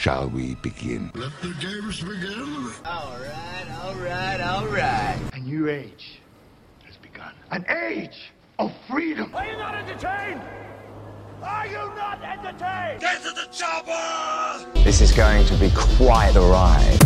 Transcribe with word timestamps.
shall 0.00 0.30
we 0.30 0.54
begin? 0.62 1.10
Let 1.14 1.30
the 1.42 1.52
games 1.60 2.00
begin. 2.00 2.72
All 2.86 3.18
right, 3.20 3.66
all 3.82 3.94
right, 3.96 4.40
all 4.40 4.66
right. 4.66 5.18
A 5.34 5.38
new 5.40 5.68
age 5.68 6.22
has 6.86 6.96
begun. 6.96 7.34
An 7.50 7.66
age 7.68 8.32
of 8.58 8.72
freedom. 8.88 9.30
Are 9.34 9.44
you 9.44 9.58
not 9.58 9.74
entertained? 9.74 10.40
Are 11.42 11.66
you 11.66 11.74
not 11.74 12.22
entertained? 12.22 13.00
Get 13.02 13.22
to 13.24 13.30
the 13.30 13.46
chopper! 13.52 14.72
This 14.84 15.02
is 15.02 15.12
going 15.12 15.44
to 15.44 15.54
be 15.56 15.70
quite 15.74 16.34
a 16.34 16.40
ride. 16.40 16.96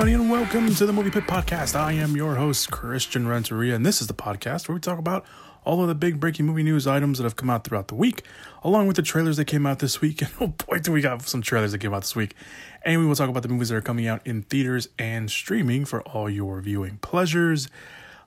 Everybody, 0.00 0.22
and 0.22 0.30
welcome 0.32 0.74
to 0.74 0.86
the 0.86 0.94
Movie 0.94 1.10
Pit 1.10 1.24
Podcast. 1.24 1.78
I 1.78 1.92
am 1.92 2.16
your 2.16 2.36
host, 2.36 2.70
Christian 2.70 3.28
Renteria, 3.28 3.74
and 3.74 3.84
this 3.84 4.00
is 4.00 4.06
the 4.06 4.14
podcast 4.14 4.66
where 4.66 4.74
we 4.74 4.80
talk 4.80 4.98
about 4.98 5.26
all 5.62 5.82
of 5.82 5.88
the 5.88 5.94
big 5.94 6.18
breaking 6.18 6.46
movie 6.46 6.62
news 6.62 6.86
items 6.86 7.18
that 7.18 7.24
have 7.24 7.36
come 7.36 7.50
out 7.50 7.64
throughout 7.64 7.88
the 7.88 7.94
week, 7.94 8.22
along 8.64 8.86
with 8.86 8.96
the 8.96 9.02
trailers 9.02 9.36
that 9.36 9.44
came 9.44 9.66
out 9.66 9.80
this 9.80 10.00
week. 10.00 10.22
And 10.22 10.30
oh 10.40 10.46
boy, 10.46 10.78
do 10.78 10.90
we 10.90 11.02
got 11.02 11.20
some 11.28 11.42
trailers 11.42 11.72
that 11.72 11.80
came 11.80 11.92
out 11.92 12.00
this 12.00 12.16
week. 12.16 12.34
And 12.82 12.98
we 12.98 13.06
will 13.06 13.14
talk 13.14 13.28
about 13.28 13.42
the 13.42 13.50
movies 13.50 13.68
that 13.68 13.76
are 13.76 13.82
coming 13.82 14.06
out 14.06 14.26
in 14.26 14.40
theaters 14.40 14.88
and 14.98 15.30
streaming 15.30 15.84
for 15.84 16.00
all 16.00 16.30
your 16.30 16.62
viewing 16.62 16.96
pleasures. 17.02 17.68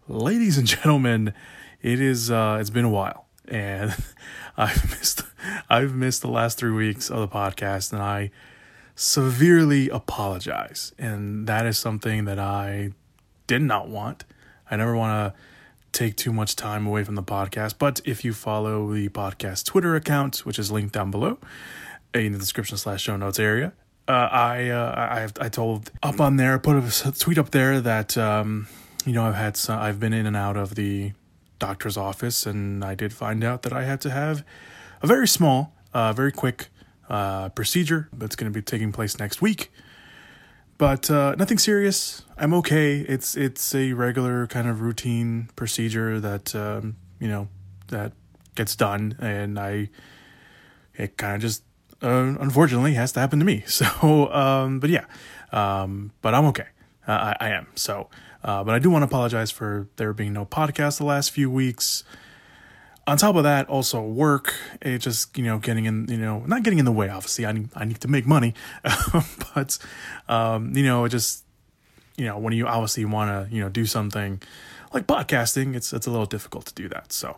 Ladies 0.07 0.59
and 0.59 0.67
gentlemen, 0.67 1.33
it 1.81 1.99
is 1.99 2.29
uh 2.29 2.59
it's 2.61 2.69
been 2.69 2.85
a 2.85 2.89
while. 2.89 3.25
And 3.47 3.95
I've 4.57 4.91
missed 4.91 5.23
I've 5.71 5.95
missed 5.95 6.21
the 6.21 6.29
last 6.29 6.59
three 6.59 6.69
weeks 6.69 7.09
of 7.09 7.17
the 7.17 7.27
podcast, 7.27 7.93
and 7.93 7.99
I 8.03 8.29
severely 8.95 9.89
apologize. 9.89 10.93
And 10.97 11.47
that 11.47 11.65
is 11.65 11.77
something 11.77 12.25
that 12.25 12.39
I 12.39 12.91
did 13.47 13.61
not 13.61 13.87
want. 13.89 14.25
I 14.69 14.75
never 14.75 14.95
want 14.95 15.33
to 15.33 15.39
take 15.91 16.15
too 16.15 16.33
much 16.33 16.55
time 16.55 16.85
away 16.85 17.03
from 17.03 17.15
the 17.15 17.23
podcast. 17.23 17.75
But 17.77 18.01
if 18.05 18.25
you 18.25 18.33
follow 18.33 18.91
the 18.93 19.09
podcast 19.09 19.65
Twitter 19.65 19.95
account, 19.95 20.45
which 20.45 20.59
is 20.59 20.71
linked 20.71 20.93
down 20.93 21.11
below 21.11 21.37
in 22.13 22.31
the 22.31 22.39
description 22.39 22.77
slash 22.77 23.01
show 23.03 23.15
notes 23.15 23.39
area, 23.39 23.73
uh, 24.07 24.11
I 24.31 24.69
uh, 24.69 25.29
I 25.39 25.45
I 25.45 25.49
told 25.49 25.89
up 26.01 26.19
on 26.19 26.35
there, 26.35 26.59
put 26.59 26.75
a 26.75 27.11
tweet 27.11 27.37
up 27.37 27.51
there 27.51 27.79
that 27.79 28.17
um, 28.17 28.67
you 29.05 29.13
know 29.13 29.23
I've 29.23 29.35
had 29.35 29.55
some, 29.55 29.79
I've 29.79 29.99
been 29.99 30.11
in 30.13 30.25
and 30.25 30.35
out 30.35 30.57
of 30.57 30.75
the 30.75 31.13
doctor's 31.57 31.95
office, 31.95 32.45
and 32.45 32.83
I 32.83 32.95
did 32.95 33.13
find 33.13 33.43
out 33.43 33.61
that 33.61 33.71
I 33.71 33.83
had 33.83 34.01
to 34.01 34.09
have 34.09 34.43
a 35.01 35.07
very 35.07 35.27
small, 35.27 35.73
uh, 35.93 36.11
very 36.11 36.33
quick 36.33 36.67
uh, 37.09 37.49
procedure 37.49 38.09
that's 38.13 38.35
going 38.35 38.51
to 38.51 38.57
be 38.57 38.61
taking 38.63 38.91
place 38.91 39.19
next 39.19 39.41
week. 39.41 39.71
But 40.77 41.09
uh, 41.09 41.35
nothing 41.37 41.57
serious. 41.57 42.23
I'm 42.37 42.53
okay. 42.55 42.97
It's 42.99 43.37
it's 43.37 43.75
a 43.75 43.93
regular 43.93 44.47
kind 44.47 44.67
of 44.67 44.81
routine 44.81 45.49
procedure 45.55 46.19
that 46.19 46.55
um, 46.55 46.97
you 47.19 47.27
know 47.27 47.47
that 47.87 48.13
gets 48.55 48.75
done, 48.75 49.15
and 49.19 49.59
I 49.59 49.89
it 50.95 51.17
kind 51.17 51.35
of 51.35 51.41
just 51.41 51.63
uh, 52.01 52.35
unfortunately 52.39 52.93
has 52.95 53.11
to 53.13 53.19
happen 53.19 53.39
to 53.39 53.45
me. 53.45 53.63
So, 53.67 54.33
um, 54.33 54.79
but 54.79 54.89
yeah, 54.89 55.05
um, 55.51 56.11
but 56.21 56.33
I'm 56.33 56.45
okay. 56.45 56.67
I, 57.07 57.35
I 57.39 57.49
am. 57.49 57.67
So, 57.75 58.09
uh, 58.43 58.63
but 58.63 58.73
I 58.73 58.79
do 58.79 58.89
want 58.89 59.03
to 59.03 59.07
apologize 59.07 59.51
for 59.51 59.87
there 59.97 60.13
being 60.13 60.33
no 60.33 60.45
podcast 60.45 60.97
the 60.97 61.05
last 61.05 61.31
few 61.31 61.49
weeks 61.49 62.03
on 63.05 63.17
top 63.17 63.35
of 63.35 63.43
that, 63.43 63.67
also 63.67 64.01
work. 64.01 64.53
It 64.81 64.99
just 64.99 65.37
you 65.37 65.43
know 65.43 65.59
getting 65.59 65.85
in 65.85 66.07
you 66.09 66.17
know 66.17 66.43
not 66.45 66.63
getting 66.63 66.79
in 66.79 66.85
the 66.85 66.91
way. 66.91 67.09
Obviously, 67.09 67.45
I 67.45 67.51
need 67.51 67.69
I 67.75 67.85
need 67.85 68.01
to 68.01 68.07
make 68.07 68.25
money, 68.25 68.53
but 69.55 69.77
um, 70.27 70.75
you 70.75 70.83
know 70.83 71.05
it 71.05 71.09
just 71.09 71.43
you 72.17 72.25
know 72.25 72.37
when 72.37 72.53
you 72.53 72.67
obviously 72.67 73.05
want 73.05 73.29
to 73.49 73.55
you 73.55 73.61
know 73.61 73.69
do 73.69 73.85
something 73.85 74.41
like 74.93 75.07
podcasting, 75.07 75.75
it's 75.75 75.91
it's 75.91 76.07
a 76.07 76.11
little 76.11 76.25
difficult 76.25 76.65
to 76.67 76.73
do 76.73 76.87
that. 76.89 77.11
So 77.11 77.37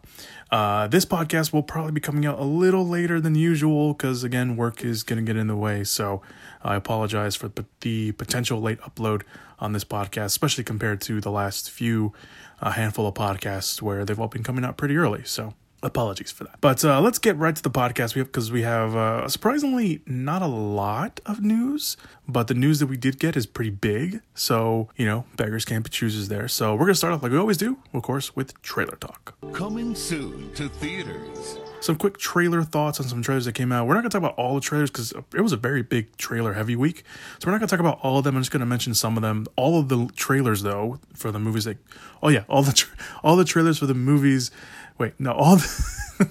uh, 0.51 0.87
this 0.87 1.05
podcast 1.05 1.53
will 1.53 1.63
probably 1.63 1.93
be 1.93 2.01
coming 2.01 2.25
out 2.25 2.39
a 2.39 2.43
little 2.43 2.85
later 2.85 3.19
than 3.19 3.33
usual 3.33 3.93
because 3.93 4.23
again 4.23 4.57
work 4.57 4.83
is 4.83 5.03
going 5.03 5.23
to 5.23 5.33
get 5.33 5.39
in 5.39 5.47
the 5.47 5.55
way. 5.55 5.83
So 5.83 6.21
I 6.63 6.75
apologize 6.75 7.35
for 7.35 7.51
the 7.81 8.11
potential 8.11 8.61
late 8.61 8.79
upload 8.81 9.23
on 9.59 9.71
this 9.73 9.85
podcast, 9.85 10.25
especially 10.25 10.63
compared 10.65 10.99
to 11.01 11.21
the 11.21 11.31
last 11.31 11.71
few 11.71 12.13
a 12.61 12.71
handful 12.71 13.07
of 13.07 13.13
podcasts 13.13 13.81
where 13.81 14.05
they've 14.05 14.19
all 14.19 14.27
been 14.27 14.43
coming 14.43 14.65
out 14.65 14.77
pretty 14.77 14.97
early. 14.97 15.23
So 15.23 15.53
apologies 15.85 16.31
for 16.31 16.43
that. 16.43 16.59
But 16.59 16.83
uh, 16.83 16.99
let's 16.99 17.19
get 17.19 17.37
right 17.37 17.55
to 17.55 17.61
the 17.63 17.69
podcast 17.69 18.15
We 18.15 18.19
have 18.19 18.27
because 18.27 18.51
we 18.51 18.63
have 18.63 18.95
uh, 18.95 19.27
surprisingly 19.29 20.01
not 20.05 20.41
a 20.41 20.47
lot 20.47 21.21
of 21.25 21.41
news, 21.41 21.95
but 22.27 22.47
the 22.47 22.53
news 22.53 22.79
that 22.79 22.87
we 22.87 22.97
did 22.97 23.19
get 23.19 23.37
is 23.37 23.45
pretty 23.45 23.69
big. 23.69 24.21
So, 24.33 24.89
you 24.97 25.05
know, 25.05 25.25
beggars 25.37 25.63
can't 25.63 25.83
be 25.83 25.89
choosers 25.89 26.27
there. 26.27 26.47
So 26.47 26.73
we're 26.73 26.79
to 26.87 26.95
start 26.95 27.13
off 27.13 27.23
like 27.23 27.31
we 27.31 27.37
always 27.37 27.57
do, 27.57 27.77
of 27.93 28.01
course, 28.01 28.35
with 28.35 28.59
trailer 28.61 28.97
talk. 28.97 29.35
Coming 29.53 29.95
soon 29.95 30.51
to 30.55 30.67
theaters. 30.67 31.59
Some 31.85 31.97
quick 31.97 32.17
trailer 32.17 32.63
thoughts 32.63 32.99
on 32.99 33.07
some 33.07 33.21
trailers 33.21 33.45
that 33.45 33.53
came 33.53 33.71
out. 33.71 33.85
We're 33.85 33.93
not 33.93 34.01
going 34.01 34.09
to 34.09 34.19
talk 34.19 34.27
about 34.27 34.43
all 34.43 34.55
the 34.55 34.61
trailers 34.61 34.89
because 34.89 35.11
it 35.35 35.41
was 35.41 35.53
a 35.53 35.57
very 35.57 35.83
big 35.83 36.17
trailer 36.17 36.53
heavy 36.53 36.75
week. 36.75 37.03
So 37.37 37.45
we're 37.45 37.51
not 37.51 37.59
going 37.59 37.67
to 37.67 37.75
talk 37.75 37.79
about 37.79 37.99
all 38.01 38.17
of 38.17 38.23
them. 38.23 38.35
I'm 38.35 38.41
just 38.41 38.49
going 38.49 38.61
to 38.61 38.65
mention 38.65 38.95
some 38.95 39.17
of 39.17 39.21
them. 39.21 39.45
All 39.55 39.79
of 39.79 39.87
the 39.87 40.09
trailers, 40.15 40.63
though, 40.63 40.99
for 41.13 41.31
the 41.31 41.37
movies 41.37 41.65
that. 41.65 41.77
Oh 42.23 42.29
yeah, 42.29 42.43
all 42.49 42.63
the 42.63 42.73
tra- 42.73 42.97
all 43.23 43.35
the 43.35 43.45
trailers 43.45 43.77
for 43.77 43.85
the 43.85 43.93
movies. 43.93 44.49
Wait, 44.97 45.13
no, 45.19 45.31
all. 45.33 45.57
The 45.57 46.29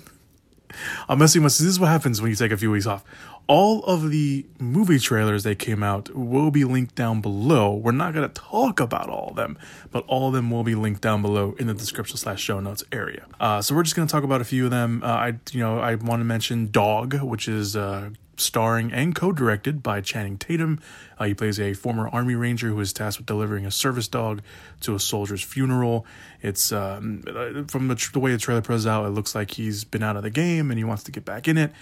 I'm 1.08 1.20
messing 1.20 1.44
with. 1.44 1.56
This 1.56 1.68
is 1.68 1.78
what 1.78 1.88
happens 1.88 2.20
when 2.20 2.30
you 2.30 2.36
take 2.36 2.50
a 2.50 2.56
few 2.56 2.72
weeks 2.72 2.86
off. 2.86 3.04
All 3.46 3.84
of 3.84 4.10
the 4.10 4.46
movie 4.58 4.98
trailers 4.98 5.42
that 5.42 5.58
came 5.58 5.82
out 5.82 6.14
will 6.14 6.50
be 6.50 6.64
linked 6.64 6.94
down 6.94 7.20
below. 7.20 7.74
We're 7.74 7.92
not 7.92 8.14
going 8.14 8.26
to 8.26 8.34
talk 8.34 8.80
about 8.80 9.10
all 9.10 9.30
of 9.30 9.36
them, 9.36 9.58
but 9.90 10.02
all 10.06 10.28
of 10.28 10.34
them 10.34 10.50
will 10.50 10.64
be 10.64 10.74
linked 10.74 11.02
down 11.02 11.20
below 11.20 11.54
in 11.58 11.66
the 11.66 11.74
description 11.74 12.16
slash 12.16 12.40
show 12.40 12.58
notes 12.60 12.82
area. 12.90 13.26
Uh, 13.38 13.60
so 13.60 13.74
we're 13.74 13.82
just 13.82 13.96
going 13.96 14.08
to 14.08 14.12
talk 14.12 14.24
about 14.24 14.40
a 14.40 14.44
few 14.44 14.64
of 14.64 14.70
them. 14.70 15.02
Uh, 15.04 15.08
I, 15.08 15.34
you 15.52 15.60
know, 15.60 15.78
I 15.78 15.94
want 15.96 16.20
to 16.20 16.24
mention 16.24 16.70
Dog, 16.70 17.20
which 17.22 17.46
is 17.46 17.76
uh, 17.76 18.10
starring 18.36 18.92
and 18.92 19.14
co-directed 19.14 19.82
by 19.82 20.00
Channing 20.00 20.38
Tatum. 20.38 20.80
Uh, 21.18 21.24
he 21.24 21.34
plays 21.34 21.60
a 21.60 21.74
former 21.74 22.08
Army 22.08 22.34
Ranger 22.34 22.68
who 22.68 22.80
is 22.80 22.92
tasked 22.92 23.20
with 23.20 23.26
delivering 23.26 23.66
a 23.66 23.70
service 23.70 24.08
dog 24.08 24.42
to 24.80 24.94
a 24.94 25.00
soldier's 25.00 25.42
funeral. 25.42 26.06
It's 26.42 26.72
um, 26.72 27.22
from 27.68 27.88
the, 27.88 28.10
the 28.12 28.18
way 28.18 28.32
the 28.32 28.38
trailer 28.38 28.62
plays 28.62 28.86
out, 28.86 29.06
it 29.06 29.10
looks 29.10 29.34
like 29.34 29.52
he's 29.52 29.84
been 29.84 30.02
out 30.02 30.16
of 30.16 30.22
the 30.22 30.30
game 30.30 30.70
and 30.70 30.78
he 30.78 30.84
wants 30.84 31.04
to 31.04 31.12
get 31.12 31.24
back 31.24 31.46
in 31.46 31.58
it. 31.58 31.72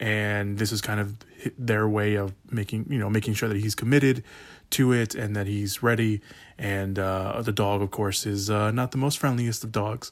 And 0.00 0.58
this 0.58 0.72
is 0.72 0.80
kind 0.80 0.98
of 0.98 1.14
their 1.56 1.86
way 1.86 2.14
of 2.14 2.34
making 2.50 2.86
you 2.88 2.98
know 2.98 3.10
making 3.10 3.34
sure 3.34 3.48
that 3.48 3.58
he's 3.58 3.74
committed 3.74 4.24
to 4.70 4.92
it 4.92 5.14
and 5.14 5.36
that 5.36 5.46
he's 5.46 5.82
ready. 5.82 6.20
And 6.58 6.98
uh, 6.98 7.42
the 7.42 7.52
dog, 7.52 7.82
of 7.82 7.90
course, 7.90 8.26
is 8.26 8.50
uh, 8.50 8.70
not 8.70 8.92
the 8.92 8.98
most 8.98 9.18
friendliest 9.18 9.62
of 9.62 9.72
dogs. 9.72 10.10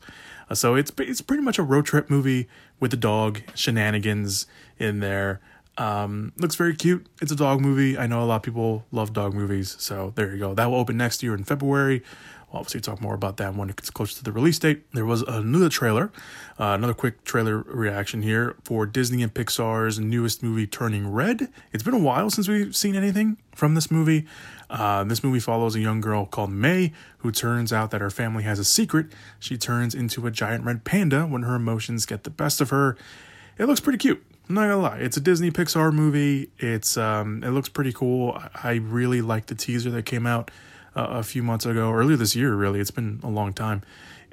Uh, 0.51 0.55
so 0.55 0.75
it's 0.75 0.93
it's 0.99 1.21
pretty 1.21 1.43
much 1.43 1.59
a 1.59 1.63
road 1.63 1.87
trip 1.87 2.11
movie 2.11 2.49
with 2.81 2.91
the 2.91 2.97
dog 2.97 3.43
shenanigans 3.55 4.47
in 4.79 5.01
there. 5.01 5.41
Um, 5.79 6.33
looks 6.37 6.57
very 6.57 6.75
cute. 6.75 7.07
It's 7.23 7.31
a 7.31 7.37
dog 7.37 7.61
movie. 7.61 7.97
I 7.97 8.09
know 8.09 8.23
a 8.23 8.27
lot 8.27 8.37
of 8.37 8.43
people 8.43 8.85
love 8.91 9.13
dog 9.13 9.33
movies, 9.33 9.77
so 9.79 10.13
there 10.17 10.33
you 10.33 10.39
go. 10.39 10.53
That 10.53 10.67
will 10.67 10.79
open 10.79 10.97
next 10.97 11.23
year 11.23 11.35
in 11.35 11.45
February. 11.45 12.03
We'll 12.51 12.61
obviously 12.61 12.81
talk 12.81 13.03
more 13.03 13.15
about 13.15 13.37
that 13.37 13.55
when 13.55 13.69
it 13.69 13.77
gets 13.77 13.91
closer 13.91 14.17
to 14.17 14.25
the 14.25 14.33
release 14.33 14.59
date. 14.59 14.91
There 14.93 15.05
was 15.05 15.21
another 15.23 15.69
trailer, 15.69 16.11
uh, 16.59 16.73
another 16.79 16.95
quick 16.95 17.23
trailer 17.25 17.59
reaction 17.59 18.23
here 18.23 18.57
for 18.65 18.87
Disney 18.87 19.23
and 19.23 19.33
Pixar's 19.33 19.99
newest 19.99 20.43
movie, 20.43 20.67
Turning 20.67 21.13
Red. 21.13 21.51
It's 21.73 21.83
been 21.83 21.95
a 21.95 21.99
while 21.99 22.31
since 22.31 22.49
we've 22.49 22.75
seen 22.75 22.97
anything 22.97 23.37
from 23.55 23.75
this 23.75 23.91
movie. 23.91 24.27
Uh, 24.71 25.05
this 25.05 25.23
movie 25.23 25.41
follows 25.41 25.75
a 25.75 25.81
young 25.81 26.01
girl 26.01 26.25
called 26.25 26.51
May 26.51 26.93
who 27.19 27.31
turns 27.31 27.71
out 27.71 27.91
that 27.91 28.01
her 28.01 28.11
family 28.11 28.45
has 28.45 28.59
a 28.59 28.65
secret. 28.65 29.09
She 29.39 29.59
turns 29.59 29.95
into 29.95 30.27
a 30.27 30.31
giant 30.31 30.65
red 30.65 30.85
panda 30.85 31.27
when 31.27 31.43
her 31.43 31.55
emotions 31.55 32.07
get 32.07 32.25
the 32.25 32.31
best 32.31 32.63
of 32.63 32.71
her. 32.71 32.97
It 33.59 33.67
looks 33.67 33.81
pretty 33.81 33.99
cute. 33.99 34.25
I'm 34.49 34.55
not 34.55 34.63
gonna 34.63 34.79
lie, 34.79 34.99
it's 34.99 35.19
a 35.19 35.21
Disney 35.21 35.51
Pixar 35.51 35.93
movie. 35.93 36.51
It's 36.59 36.97
um, 36.97 37.45
it 37.45 37.51
looks 37.51 37.69
pretty 37.69 37.93
cool. 37.93 38.43
I 38.55 38.77
really 38.77 39.21
like 39.21 39.47
the 39.47 39.55
teaser 39.55 39.91
that 39.91 40.07
came 40.07 40.27
out 40.27 40.51
a 41.11 41.23
few 41.23 41.43
months 41.43 41.67
ago, 41.67 41.93
earlier 41.93 42.17
this 42.17 42.35
year. 42.35 42.55
Really, 42.55 42.81
it's 42.81 42.91
been 42.91 43.21
a 43.23 43.29
long 43.29 43.53
time. 43.53 43.83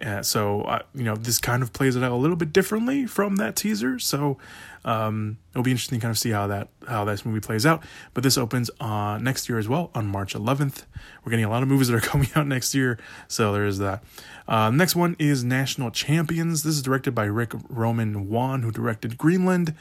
Uh, 0.02 0.22
so 0.22 0.62
uh, 0.64 0.80
you 0.94 1.04
know, 1.04 1.16
this 1.16 1.40
kind 1.40 1.64
of 1.64 1.72
plays 1.72 1.96
it 1.96 2.04
out 2.04 2.12
a 2.12 2.16
little 2.16 2.36
bit 2.36 2.52
differently 2.52 3.06
from 3.06 3.38
that 3.38 3.56
teaser. 3.56 4.00
So 4.00 4.38
um, 4.86 5.38
it'll 5.52 5.64
be 5.64 5.72
interesting 5.72 6.00
to 6.00 6.04
kind 6.04 6.12
of 6.12 6.18
see 6.18 6.30
how 6.30 6.48
that 6.48 6.70
how 6.88 7.04
this 7.04 7.26
movie 7.26 7.42
plays 7.42 7.66
out. 7.66 7.84
But 8.14 8.24
this 8.24 8.38
opens 8.38 8.70
uh, 8.80 9.18
next 9.22 9.50
year 9.50 9.58
as 9.58 9.68
well 9.68 9.92
on 9.94 10.06
March 10.06 10.34
11th. 10.34 10.84
We're 11.24 11.32
getting 11.32 11.44
a 11.44 11.50
lot 11.50 11.64
of 11.64 11.68
movies 11.68 11.88
that 11.88 11.96
are 11.98 12.08
coming 12.08 12.30
out 12.36 12.48
next 12.48 12.74
year, 12.74 12.98
so 13.28 13.52
there 13.52 13.66
is 13.66 13.80
that. 13.80 14.04
Uh, 14.48 14.70
next 14.70 14.96
one 14.96 15.16
is 15.18 15.44
National 15.44 15.90
Champions. 15.90 16.64
This 16.64 16.76
is 16.76 16.84
directed 16.84 17.16
by 17.16 17.26
Ric 17.26 17.54
Roman 17.68 18.30
Waugh, 18.30 18.60
who 18.60 18.72
directed 18.72 19.18
Greenland. 19.18 19.74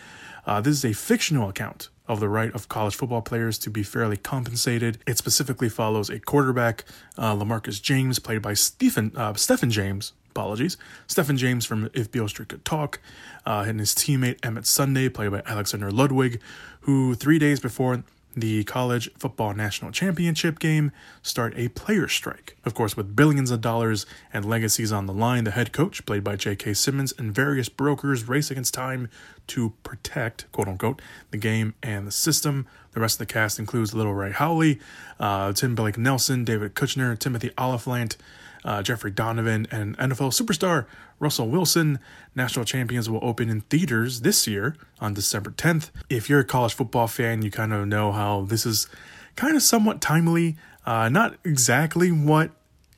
Uh, 0.47 0.61
this 0.61 0.79
is 0.79 0.85
a 0.85 0.95
fictional 0.95 1.51
account 1.51 1.91
of 2.07 2.21
the 2.21 2.29
right 2.29 2.55
of 2.55 2.69
college 2.69 2.95
football 2.95 3.23
players 3.23 3.59
to 3.59 3.71
be 3.71 3.83
fairly 3.83 4.17
compensated. 4.17 4.99
It 5.07 5.19
specifically 5.19 5.69
follows 5.69 6.11
a 6.11 6.19
quarterback, 6.19 6.85
uh, 7.17 7.35
Lamarcus 7.35 7.81
James, 7.81 8.19
played 8.19 8.43
by 8.43 8.55
Stephen 8.55 9.13
uh, 9.17 9.35
Stephen 9.35 9.71
James. 9.71 10.13
Apologies, 10.35 10.77
Stephen 11.07 11.37
James 11.37 11.65
from 11.65 11.89
If 11.95 12.11
Beale 12.11 12.27
Street 12.27 12.49
Could 12.49 12.65
Talk, 12.65 12.99
uh, 13.47 13.65
and 13.69 13.79
his 13.79 13.95
teammate 13.95 14.45
Emmett 14.45 14.67
Sunday, 14.67 15.09
played 15.09 15.31
by 15.31 15.43
Alexander 15.47 15.93
Ludwig, 15.93 16.41
who 16.81 17.15
three 17.15 17.39
days 17.39 17.61
before 17.61 18.03
the 18.35 18.65
college 18.65 19.09
football 19.17 19.55
national 19.55 19.93
championship 19.93 20.59
game 20.59 20.91
start 21.23 21.55
a 21.57 21.69
player 21.69 22.09
strike. 22.09 22.57
Of 22.65 22.75
course, 22.75 22.97
with 22.97 23.15
billions 23.15 23.53
of 23.53 23.61
dollars 23.61 24.07
and 24.33 24.45
legacies 24.45 24.91
on 24.91 25.07
the 25.07 25.13
line, 25.13 25.45
the 25.45 25.53
head 25.53 25.73
coach, 25.73 26.05
played 26.05 26.25
by 26.25 26.35
J.K. 26.35 26.75
Simmons, 26.75 27.15
and 27.17 27.33
various 27.33 27.69
brokers 27.69 28.27
race 28.27 28.51
against 28.51 28.75
time 28.75 29.09
to 29.47 29.73
protect, 29.85 30.51
quote 30.51 30.67
unquote, 30.67 31.01
the 31.31 31.37
game 31.37 31.75
and 31.81 32.09
the 32.09 32.13
system. 32.13 32.67
The 32.91 33.01
rest 33.01 33.21
of 33.21 33.29
the 33.29 33.33
cast 33.33 33.61
includes 33.61 33.95
Lil 33.95 34.13
Rel 34.13 34.33
Howery, 34.33 34.81
uh, 35.21 35.53
Tim 35.53 35.77
Blake 35.77 35.97
Nelson, 35.97 36.45
David 36.45 36.75
Koechner, 36.75 37.17
Timothy 37.17 37.53
Olyphant, 37.57 38.17
uh, 38.65 38.83
Jeffrey 38.83 39.11
Donovan, 39.11 39.67
and 39.71 39.97
NFL 39.99 40.33
superstar 40.33 40.87
Russell 41.19 41.49
Wilson. 41.49 41.99
National 42.35 42.65
champions 42.65 43.09
will 43.09 43.21
open 43.23 43.49
in 43.51 43.63
theaters 43.63 44.23
this 44.23 44.47
year 44.47 44.77
on 45.01 45.15
December 45.15 45.51
10th. 45.51 45.91
If 46.09 46.29
you're 46.29 46.41
a 46.41 46.45
college 46.45 46.75
football 46.75 47.07
fan, 47.07 47.43
you 47.43 47.51
kind 47.51 47.73
of 47.73 47.87
know 47.87 48.13
how 48.13 48.43
this 48.43 48.67
is 48.67 48.89
kind 49.37 49.57
of 49.57 49.63
somewhat 49.63 50.01
timely. 50.01 50.57
Uh, 50.87 51.09
not 51.09 51.37
exactly 51.45 52.11
what 52.11 52.51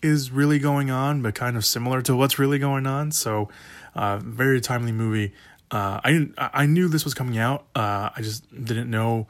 is 0.03 0.31
really 0.31 0.59
going 0.59 0.91
on, 0.91 1.23
but 1.23 1.35
kind 1.35 1.57
of 1.57 1.65
similar 1.65 2.03
to 2.03 2.15
what's 2.15 2.39
really 2.39 2.59
going 2.59 2.87
on. 2.87 3.11
So, 3.13 3.49
uh, 3.95 4.19
very 4.19 4.61
timely 4.61 4.93
movie. 4.93 5.33
Uh, 5.71 6.01
I 6.05 6.29
I 6.39 6.67
knew 6.67 6.89
this 6.89 7.05
was 7.05 7.15
coming 7.15 7.39
out. 7.39 7.67
Uh, 7.75 8.11
I 8.15 8.23
just 8.23 8.49
didn't 8.53 8.89
know 8.89 9.27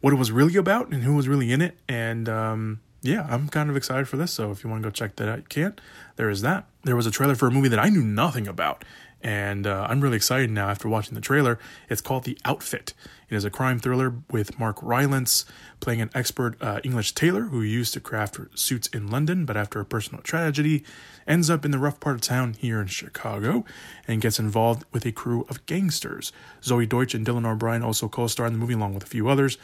what 0.00 0.12
it 0.12 0.16
was 0.16 0.30
really 0.30 0.56
about 0.56 0.92
and 0.92 1.02
who 1.02 1.14
was 1.14 1.26
really 1.26 1.50
in 1.50 1.62
it. 1.62 1.78
And 1.88 2.28
um, 2.28 2.80
yeah, 3.04 3.26
I'm 3.28 3.48
kind 3.48 3.68
of 3.68 3.76
excited 3.76 4.08
for 4.08 4.16
this. 4.16 4.32
So 4.32 4.50
if 4.50 4.64
you 4.64 4.70
want 4.70 4.82
to 4.82 4.88
go 4.88 4.90
check 4.90 5.16
that 5.16 5.28
out, 5.28 5.38
you 5.38 5.44
can. 5.44 5.74
There 6.16 6.30
is 6.30 6.40
that. 6.40 6.64
There 6.84 6.96
was 6.96 7.06
a 7.06 7.10
trailer 7.10 7.34
for 7.34 7.46
a 7.46 7.50
movie 7.50 7.68
that 7.68 7.78
I 7.78 7.90
knew 7.90 8.02
nothing 8.02 8.48
about. 8.48 8.82
And 9.22 9.66
uh, 9.66 9.86
I'm 9.88 10.00
really 10.00 10.16
excited 10.16 10.50
now 10.50 10.70
after 10.70 10.88
watching 10.88 11.14
the 11.14 11.20
trailer. 11.20 11.58
It's 11.90 12.00
called 12.00 12.24
The 12.24 12.38
Outfit. 12.46 12.94
It 13.28 13.34
is 13.34 13.44
a 13.44 13.50
crime 13.50 13.78
thriller 13.78 14.14
with 14.30 14.58
Mark 14.58 14.78
Rylance 14.82 15.44
playing 15.80 16.00
an 16.00 16.10
expert 16.14 16.56
uh, 16.62 16.80
English 16.82 17.12
tailor 17.12 17.42
who 17.42 17.60
used 17.60 17.92
to 17.92 18.00
craft 18.00 18.38
suits 18.54 18.88
in 18.88 19.08
London, 19.08 19.44
but 19.44 19.56
after 19.56 19.80
a 19.80 19.84
personal 19.84 20.22
tragedy, 20.22 20.82
ends 21.26 21.50
up 21.50 21.64
in 21.66 21.72
the 21.72 21.78
rough 21.78 22.00
part 22.00 22.14
of 22.14 22.22
town 22.22 22.54
here 22.54 22.80
in 22.80 22.86
Chicago 22.86 23.66
and 24.08 24.22
gets 24.22 24.38
involved 24.38 24.84
with 24.92 25.04
a 25.04 25.12
crew 25.12 25.44
of 25.50 25.64
gangsters. 25.66 26.32
Zoey 26.62 26.88
Deutch 26.88 27.14
and 27.14 27.26
Dylan 27.26 27.46
O'Brien 27.46 27.82
also 27.82 28.08
co 28.08 28.26
star 28.28 28.46
in 28.46 28.54
the 28.54 28.58
movie 28.58 28.74
along 28.74 28.94
with 28.94 29.04
a 29.04 29.08
few 29.08 29.28
others. 29.28 29.58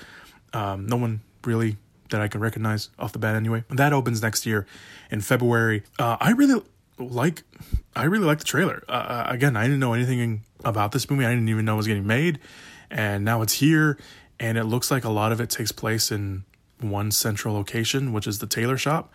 Um, 0.53 0.87
no 0.87 0.97
one 0.97 1.21
really 1.45 1.77
that 2.11 2.21
I 2.21 2.29
can 2.29 2.41
recognize 2.41 2.91
off 2.99 3.13
the 3.13 3.19
bat 3.19 3.35
anyway. 3.35 3.65
That 3.71 3.93
opens 3.93 4.23
next 4.23 4.47
year 4.47 4.67
in 5.11 5.21
February. 5.21 5.83
Uh, 5.99 6.17
I 6.21 6.33
really 6.33 6.63
like 6.99 7.43
I 7.97 8.05
really 8.05 8.25
like 8.25 8.39
the 8.39 8.45
trailer. 8.45 8.85
Uh, 8.89 8.93
uh, 8.93 9.27
again, 9.29 9.57
I 9.57 9.63
didn't 9.63 9.81
know 9.81 9.95
anything 9.95 10.43
about 10.65 10.93
this 10.93 11.09
movie. 11.11 11.25
I 11.25 11.31
didn't 11.31 11.49
even 11.49 11.65
know 11.65 11.75
it 11.75 11.79
was 11.79 11.87
getting 11.87 12.07
made, 12.07 12.39
and 12.91 13.25
now 13.25 13.43
it's 13.43 13.55
here, 13.55 13.99
and 14.39 14.59
it 14.59 14.65
looks 14.65 14.91
like 14.91 15.05
a 15.05 15.11
lot 15.11 15.33
of 15.33 15.41
it 15.41 15.51
takes 15.51 15.73
place 15.73 16.13
in 16.13 16.45
one 16.81 17.11
central 17.11 17.55
location, 17.55 18.13
which 18.13 18.27
is 18.27 18.39
the 18.39 18.47
tailor 18.47 18.77
shop. 18.77 19.13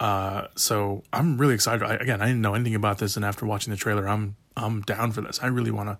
Uh, 0.00 0.48
so 0.56 1.02
I'm 1.12 1.38
really 1.38 1.54
excited. 1.54 1.82
I, 1.82 1.94
again, 1.94 2.20
I 2.20 2.26
didn't 2.26 2.40
know 2.40 2.54
anything 2.54 2.74
about 2.74 2.98
this, 2.98 3.16
and 3.16 3.24
after 3.24 3.46
watching 3.46 3.70
the 3.70 3.76
trailer, 3.76 4.08
I'm 4.08 4.36
I'm 4.56 4.82
down 4.82 5.12
for 5.12 5.20
this. 5.20 5.40
I 5.42 5.46
really 5.46 5.70
want 5.70 5.88
to 5.88 5.98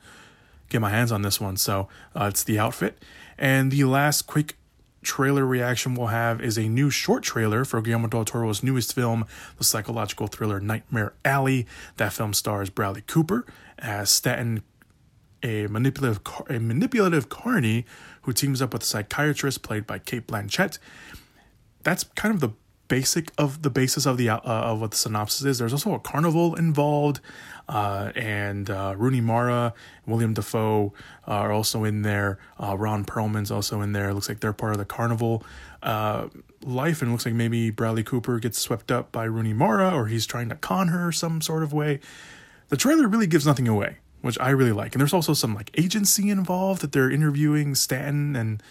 get 0.68 0.80
my 0.80 0.90
hands 0.90 1.12
on 1.12 1.22
this 1.22 1.40
one. 1.40 1.56
So 1.56 1.88
uh, 2.14 2.26
it's 2.26 2.44
the 2.44 2.58
outfit, 2.58 3.02
and 3.38 3.70
the 3.70 3.84
last 3.84 4.22
quick 4.22 4.56
trailer 5.02 5.44
reaction 5.44 5.94
we'll 5.94 6.08
have 6.08 6.40
is 6.40 6.56
a 6.56 6.68
new 6.68 6.90
short 6.90 7.22
trailer 7.22 7.64
for 7.64 7.80
Guillermo 7.80 8.08
del 8.08 8.24
Toro's 8.24 8.62
newest 8.62 8.94
film, 8.94 9.26
the 9.58 9.64
psychological 9.64 10.26
thriller 10.26 10.60
Nightmare 10.60 11.12
Alley. 11.24 11.66
That 11.96 12.12
film 12.12 12.32
stars 12.32 12.70
Bradley 12.70 13.02
Cooper 13.02 13.44
as 13.78 14.10
Stanton, 14.10 14.62
a 15.42 15.66
manipulative 15.66 16.20
a 16.48 16.58
manipulative 16.58 17.28
carny 17.28 17.84
who 18.22 18.32
teams 18.32 18.62
up 18.62 18.72
with 18.72 18.82
a 18.82 18.86
psychiatrist 18.86 19.62
played 19.62 19.86
by 19.86 19.98
Cate 19.98 20.26
Blanchett. 20.26 20.78
That's 21.82 22.04
kind 22.14 22.34
of 22.34 22.40
the 22.40 22.50
basic 22.88 23.32
of 23.38 23.62
the 23.62 23.70
basis 23.70 24.04
of 24.06 24.18
the 24.18 24.28
uh, 24.28 24.38
of 24.44 24.80
what 24.80 24.90
the 24.92 24.96
synopsis 24.96 25.44
is. 25.44 25.58
There's 25.58 25.72
also 25.72 25.94
a 25.94 25.98
carnival 25.98 26.54
involved, 26.54 27.20
uh, 27.68 28.12
and 28.14 28.68
uh, 28.70 28.94
Rooney 28.96 29.20
Mara, 29.20 29.74
William 30.06 30.34
Dafoe 30.34 30.92
are 31.26 31.52
also 31.52 31.84
in 31.84 32.02
there. 32.02 32.38
Uh, 32.58 32.76
Ron 32.76 33.04
Perlman's 33.04 33.50
also 33.50 33.80
in 33.80 33.92
there. 33.92 34.10
It 34.10 34.14
looks 34.14 34.28
like 34.28 34.40
they're 34.40 34.52
part 34.52 34.72
of 34.72 34.78
the 34.78 34.84
carnival 34.84 35.44
uh, 35.82 36.28
life, 36.62 37.02
and 37.02 37.10
it 37.10 37.12
looks 37.12 37.26
like 37.26 37.34
maybe 37.34 37.70
Bradley 37.70 38.02
Cooper 38.02 38.38
gets 38.38 38.58
swept 38.58 38.90
up 38.90 39.12
by 39.12 39.24
Rooney 39.24 39.52
Mara, 39.52 39.94
or 39.94 40.06
he's 40.06 40.26
trying 40.26 40.48
to 40.48 40.54
con 40.54 40.88
her 40.88 41.12
some 41.12 41.40
sort 41.40 41.62
of 41.62 41.72
way. 41.72 42.00
The 42.68 42.76
trailer 42.76 43.06
really 43.06 43.26
gives 43.26 43.46
nothing 43.46 43.68
away, 43.68 43.98
which 44.20 44.38
I 44.40 44.50
really 44.50 44.72
like. 44.72 44.94
And 44.94 45.00
there's 45.00 45.14
also 45.14 45.34
some 45.34 45.54
like 45.54 45.70
agency 45.78 46.30
involved 46.30 46.82
that 46.82 46.92
they're 46.92 47.10
interviewing 47.10 47.74
Stanton 47.74 48.36
and 48.36 48.62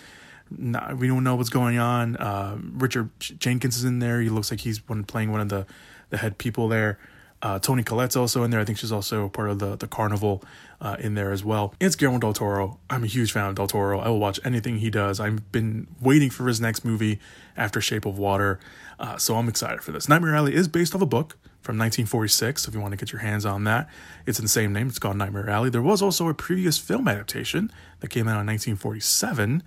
not, 0.58 0.98
we 0.98 1.08
don't 1.08 1.24
know 1.24 1.36
what's 1.36 1.50
going 1.50 1.78
on. 1.78 2.18
Uh, 2.18 2.58
Richard 2.74 3.10
Jenkins 3.20 3.78
is 3.78 3.86
in 3.86 4.00
there. 4.00 4.20
He 4.22 4.30
looks 4.30 4.52
like 4.52 4.60
he's 4.60 4.88
one 4.90 5.04
playing 5.04 5.32
one 5.32 5.40
of 5.40 5.50
the 5.50 5.66
the 6.10 6.18
head 6.18 6.38
people 6.38 6.68
there. 6.68 7.00
Uh, 7.42 7.60
Toni 7.60 7.84
Collette's 7.84 8.16
also 8.16 8.44
in 8.44 8.52
there. 8.52 8.60
I 8.60 8.66
think 8.66 8.78
she's 8.78 8.92
also 8.92 9.30
part 9.30 9.50
of 9.50 9.60
the 9.60 9.76
the 9.76 9.88
carnival 9.88 10.44
uh, 10.80 10.98
in 11.00 11.16
there 11.16 11.32
as 11.32 11.44
well. 11.44 11.74
It's 11.80 11.96
Guillermo 11.96 12.20
del 12.20 12.34
Toro. 12.34 12.80
I'm 12.90 13.04
a 13.04 13.08
huge 13.08 13.32
fan 13.32 13.48
of 13.48 13.56
del 13.56 13.68
Toro. 13.68 14.00
I 14.00 14.10
will 14.10 14.20
watch 14.20 14.40
anything 14.44 14.78
he 14.78 14.90
does. 14.90 15.20
I've 15.20 15.52
been 15.52 15.88
waiting 16.00 16.30
for 16.30 16.48
his 16.48 16.62
next 16.62 16.86
movie 16.86 17.20
after 17.58 17.82
Shape 17.82 18.06
of 18.06 18.18
Water, 18.18 18.60
uh, 19.00 19.18
so 19.18 19.36
I'm 19.36 19.50
excited 19.50 19.82
for 19.82 19.92
this. 19.92 20.08
Nightmare 20.08 20.36
Alley 20.36 20.54
is 20.54 20.68
based 20.68 20.96
off 20.96 21.02
a 21.02 21.06
book 21.06 21.38
from 21.62 21.78
1946. 21.78 22.68
If 22.68 22.74
you 22.74 22.80
want 22.80 22.92
to 22.92 22.98
get 22.98 23.12
your 23.12 23.22
hands 23.22 23.46
on 23.46 23.64
that, 23.66 23.90
it's 24.26 24.40
in 24.40 24.46
the 24.46 24.50
same 24.50 24.74
name. 24.74 24.88
It's 24.88 25.00
called 25.00 25.18
Nightmare 25.18 25.50
Alley. 25.50 25.70
There 25.70 25.82
was 25.82 26.02
also 26.02 26.28
a 26.28 26.34
previous 26.34 26.78
film 26.78 27.08
adaptation 27.08 27.72
that 28.00 28.10
came 28.10 28.28
out 28.28 28.42
in 28.42 28.48
1947 28.48 29.64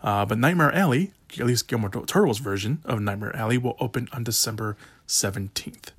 uh, 0.00 0.24
but 0.24 0.38
Nightmare 0.38 0.72
Alley, 0.72 1.12
at 1.38 1.46
least 1.46 1.68
Guillermo 1.68 1.88
del 1.88 2.02
Toro's 2.02 2.38
version 2.38 2.80
of 2.84 3.00
Nightmare 3.00 3.34
Alley, 3.34 3.58
will 3.58 3.76
open 3.80 4.08
on 4.12 4.24
December 4.24 4.76
17th. 5.06 5.90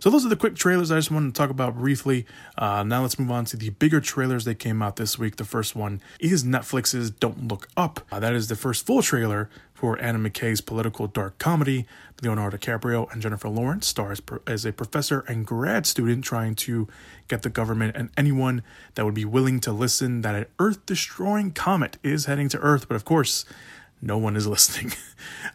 So 0.00 0.08
those 0.08 0.24
are 0.24 0.30
the 0.30 0.36
quick 0.36 0.54
trailers 0.54 0.90
I 0.90 0.96
just 0.96 1.10
wanted 1.10 1.34
to 1.34 1.38
talk 1.38 1.50
about 1.50 1.76
briefly. 1.76 2.24
Uh, 2.56 2.82
now 2.82 3.02
let's 3.02 3.18
move 3.18 3.30
on 3.30 3.44
to 3.44 3.56
the 3.58 3.68
bigger 3.68 4.00
trailers 4.00 4.46
that 4.46 4.54
came 4.54 4.80
out 4.80 4.96
this 4.96 5.18
week. 5.18 5.36
The 5.36 5.44
first 5.44 5.76
one 5.76 6.00
is 6.18 6.42
Netflix's 6.42 7.10
Don't 7.10 7.48
Look 7.48 7.68
Up. 7.76 8.00
Uh, 8.10 8.18
that 8.18 8.32
is 8.32 8.48
the 8.48 8.56
first 8.56 8.86
full 8.86 9.02
trailer 9.02 9.50
for 9.74 9.98
Adam 10.00 10.24
McKay's 10.24 10.62
political 10.62 11.06
dark 11.06 11.36
comedy. 11.36 11.86
Leonardo 12.22 12.56
DiCaprio 12.56 13.12
and 13.12 13.20
Jennifer 13.20 13.50
Lawrence 13.50 13.86
stars 13.86 14.22
as 14.46 14.64
a 14.64 14.72
professor 14.72 15.20
and 15.28 15.46
grad 15.46 15.84
student 15.84 16.24
trying 16.24 16.54
to 16.54 16.88
get 17.28 17.42
the 17.42 17.50
government 17.50 17.94
and 17.94 18.08
anyone 18.16 18.62
that 18.94 19.04
would 19.04 19.14
be 19.14 19.26
willing 19.26 19.60
to 19.60 19.70
listen 19.70 20.22
that 20.22 20.34
an 20.34 20.46
Earth-destroying 20.58 21.52
comet 21.52 21.98
is 22.02 22.24
heading 22.24 22.48
to 22.48 22.58
Earth. 22.58 22.88
But 22.88 22.94
of 22.94 23.04
course, 23.04 23.44
no 24.02 24.18
one 24.18 24.36
is 24.36 24.46
listening. 24.56 24.92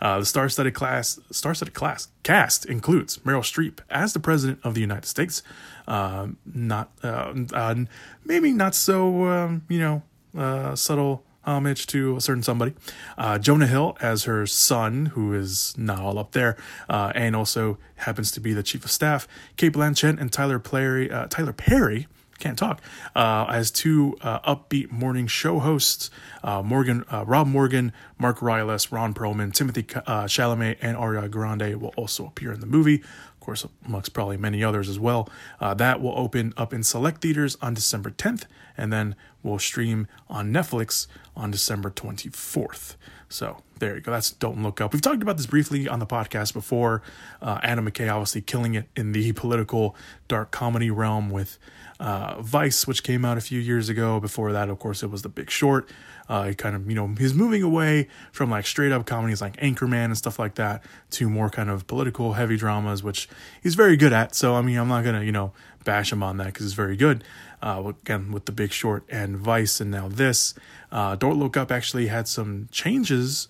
Uh, 0.02 0.20
the 0.20 0.26
star-studded 0.26 0.74
class, 0.74 1.20
star-studded 1.32 1.74
class 1.74 2.10
cast 2.24 2.66
includes 2.66 3.18
Meryl 3.20 3.42
Streep 3.42 3.80
as 3.90 4.14
the 4.14 4.20
president 4.20 4.60
of 4.64 4.74
the 4.74 4.82
United 4.82 5.06
States. 5.06 5.42
Uh, 5.88 6.28
not 6.46 6.92
uh, 7.04 7.34
uh 7.54 7.76
maybe 8.24 8.52
not 8.52 8.74
so 8.74 9.26
um, 9.26 9.64
you 9.70 9.80
know 9.80 10.02
uh, 10.36 10.76
subtle 10.76 11.24
homage 11.44 11.86
to 11.86 12.18
a 12.18 12.22
certain 12.22 12.42
somebody. 12.42 12.74
Uh, 13.20 13.38
Jonah 13.38 13.68
Hill 13.68 13.96
as 14.02 14.24
her 14.24 14.48
son, 14.48 15.08
who 15.08 15.34
is 15.34 15.76
not 15.78 16.00
all 16.00 16.18
up 16.18 16.32
there, 16.32 16.58
and 16.90 17.36
also 17.36 17.78
happens 17.98 18.32
to 18.32 18.40
be 18.40 18.52
the 18.54 18.64
chief 18.64 18.84
of 18.84 18.92
staff. 18.92 19.28
Cate 19.56 19.74
Blanchett 19.74 20.20
and 20.20 20.32
Tyler 20.32 20.58
Perry, 20.58 21.08
Tyler 21.30 21.54
Perry 21.54 22.08
can't 22.40 22.58
talk 22.58 22.82
uh, 23.16 23.46
as 23.50 23.72
two 23.72 24.18
uh, 24.22 24.40
upbeat 24.40 24.92
morning 24.92 25.28
show 25.28 25.60
hosts 25.60 26.10
uh, 26.46 26.62
morgan 26.62 27.04
uh, 27.12 27.26
rob 27.26 27.48
morgan 27.48 27.92
mark 28.18 28.42
rylance 28.42 28.92
ron 28.92 29.14
perlman 29.14 29.52
timothy 29.52 29.86
uh, 30.08 30.24
chalamet 30.24 30.78
and 30.82 30.96
ariana 30.96 31.30
grande 31.30 31.76
will 31.82 31.94
also 31.98 32.26
appear 32.26 32.54
in 32.54 32.62
the 32.62 32.66
movie 32.66 33.02
of 33.02 33.40
course 33.42 33.66
amongst 33.86 34.14
probably 34.14 34.38
many 34.38 34.64
others 34.64 34.88
as 34.88 34.98
well 34.98 35.28
uh, 35.60 35.74
that 35.74 36.00
will 36.02 36.18
open 36.18 36.54
up 36.56 36.74
in 36.74 36.82
select 36.82 37.22
theaters 37.22 37.58
on 37.62 37.74
december 37.74 38.10
10th 38.10 38.46
and 38.78 38.94
then 38.94 39.16
will 39.44 39.60
stream 39.60 40.08
on 40.30 40.54
netflix 40.54 41.08
on 41.36 41.52
december 41.52 41.90
24th 41.90 42.96
so 43.28 43.58
there 43.80 43.96
you 43.96 44.02
go. 44.02 44.12
That's 44.12 44.32
Don't 44.32 44.62
Look 44.64 44.80
Up. 44.80 44.94
We've 44.94 45.02
talked 45.02 45.22
about 45.22 45.38
this 45.38 45.46
briefly 45.46 45.88
on 45.88 46.00
the 46.00 46.06
podcast 46.06 46.54
before. 46.54 47.02
Uh, 47.42 47.60
Adam 47.64 47.90
McKay 47.90 48.12
obviously 48.12 48.42
killing 48.42 48.76
it 48.76 48.88
in 48.96 49.12
the 49.12 49.32
political 49.34 49.96
dark 50.28 50.52
comedy 50.52 50.90
realm 50.90 51.30
with 51.30 51.58
uh, 52.00 52.42
Vice, 52.42 52.88
which 52.88 53.04
came 53.04 53.26
out 53.26 53.38
a 53.38 53.42
few 53.42 53.60
years 53.60 53.90
ago. 53.90 54.20
Before 54.20 54.52
that, 54.54 54.70
of 54.70 54.80
course, 54.80 55.04
it 55.04 55.10
was 55.10 55.22
The 55.22 55.30
Big 55.30 55.50
Short. 55.50 55.90
Uh, 56.28 56.54
kind 56.54 56.76
of, 56.76 56.90
you 56.90 56.96
know, 56.96 57.14
he's 57.20 57.36
moving 57.36 57.62
away 57.62 58.08
from 58.32 58.50
like 58.50 58.66
straight 58.66 58.92
up 58.92 59.06
comedies 59.06 59.42
like 59.42 59.58
Anchorman 59.58 60.06
and 60.06 60.18
stuff 60.18 60.40
like 60.40 60.56
that 60.56 60.84
to 61.12 61.30
more 61.30 61.52
kind 61.52 61.70
of 61.70 61.86
political 61.86 62.34
heavy 62.34 62.58
dramas, 62.58 63.04
which 63.04 63.30
he's 63.62 63.76
very 63.76 63.96
good 63.96 64.12
at. 64.12 64.34
So, 64.34 64.56
I 64.56 64.62
mean, 64.64 64.78
I'm 64.78 64.88
not 64.88 65.04
going 65.04 65.20
to, 65.20 65.24
you 65.24 65.32
know, 65.32 65.54
bash 65.84 66.12
him 66.12 66.24
on 66.24 66.38
that 66.38 66.48
because 66.48 66.66
it's 66.66 66.74
very 66.74 66.98
good. 66.98 67.24
Uh, 67.62 67.94
again, 68.04 68.32
with 68.32 68.46
The 68.46 68.52
Big 68.52 68.72
Short 68.72 69.04
and 69.10 69.38
Vice, 69.38 69.80
and 69.80 69.92
now 69.92 70.08
this. 70.08 70.54
Uh, 70.92 71.16
Don't 71.16 71.38
Look 71.40 71.56
Up 71.56 71.72
actually 71.72 72.08
had 72.08 72.28
some 72.28 72.68
changes 72.72 73.48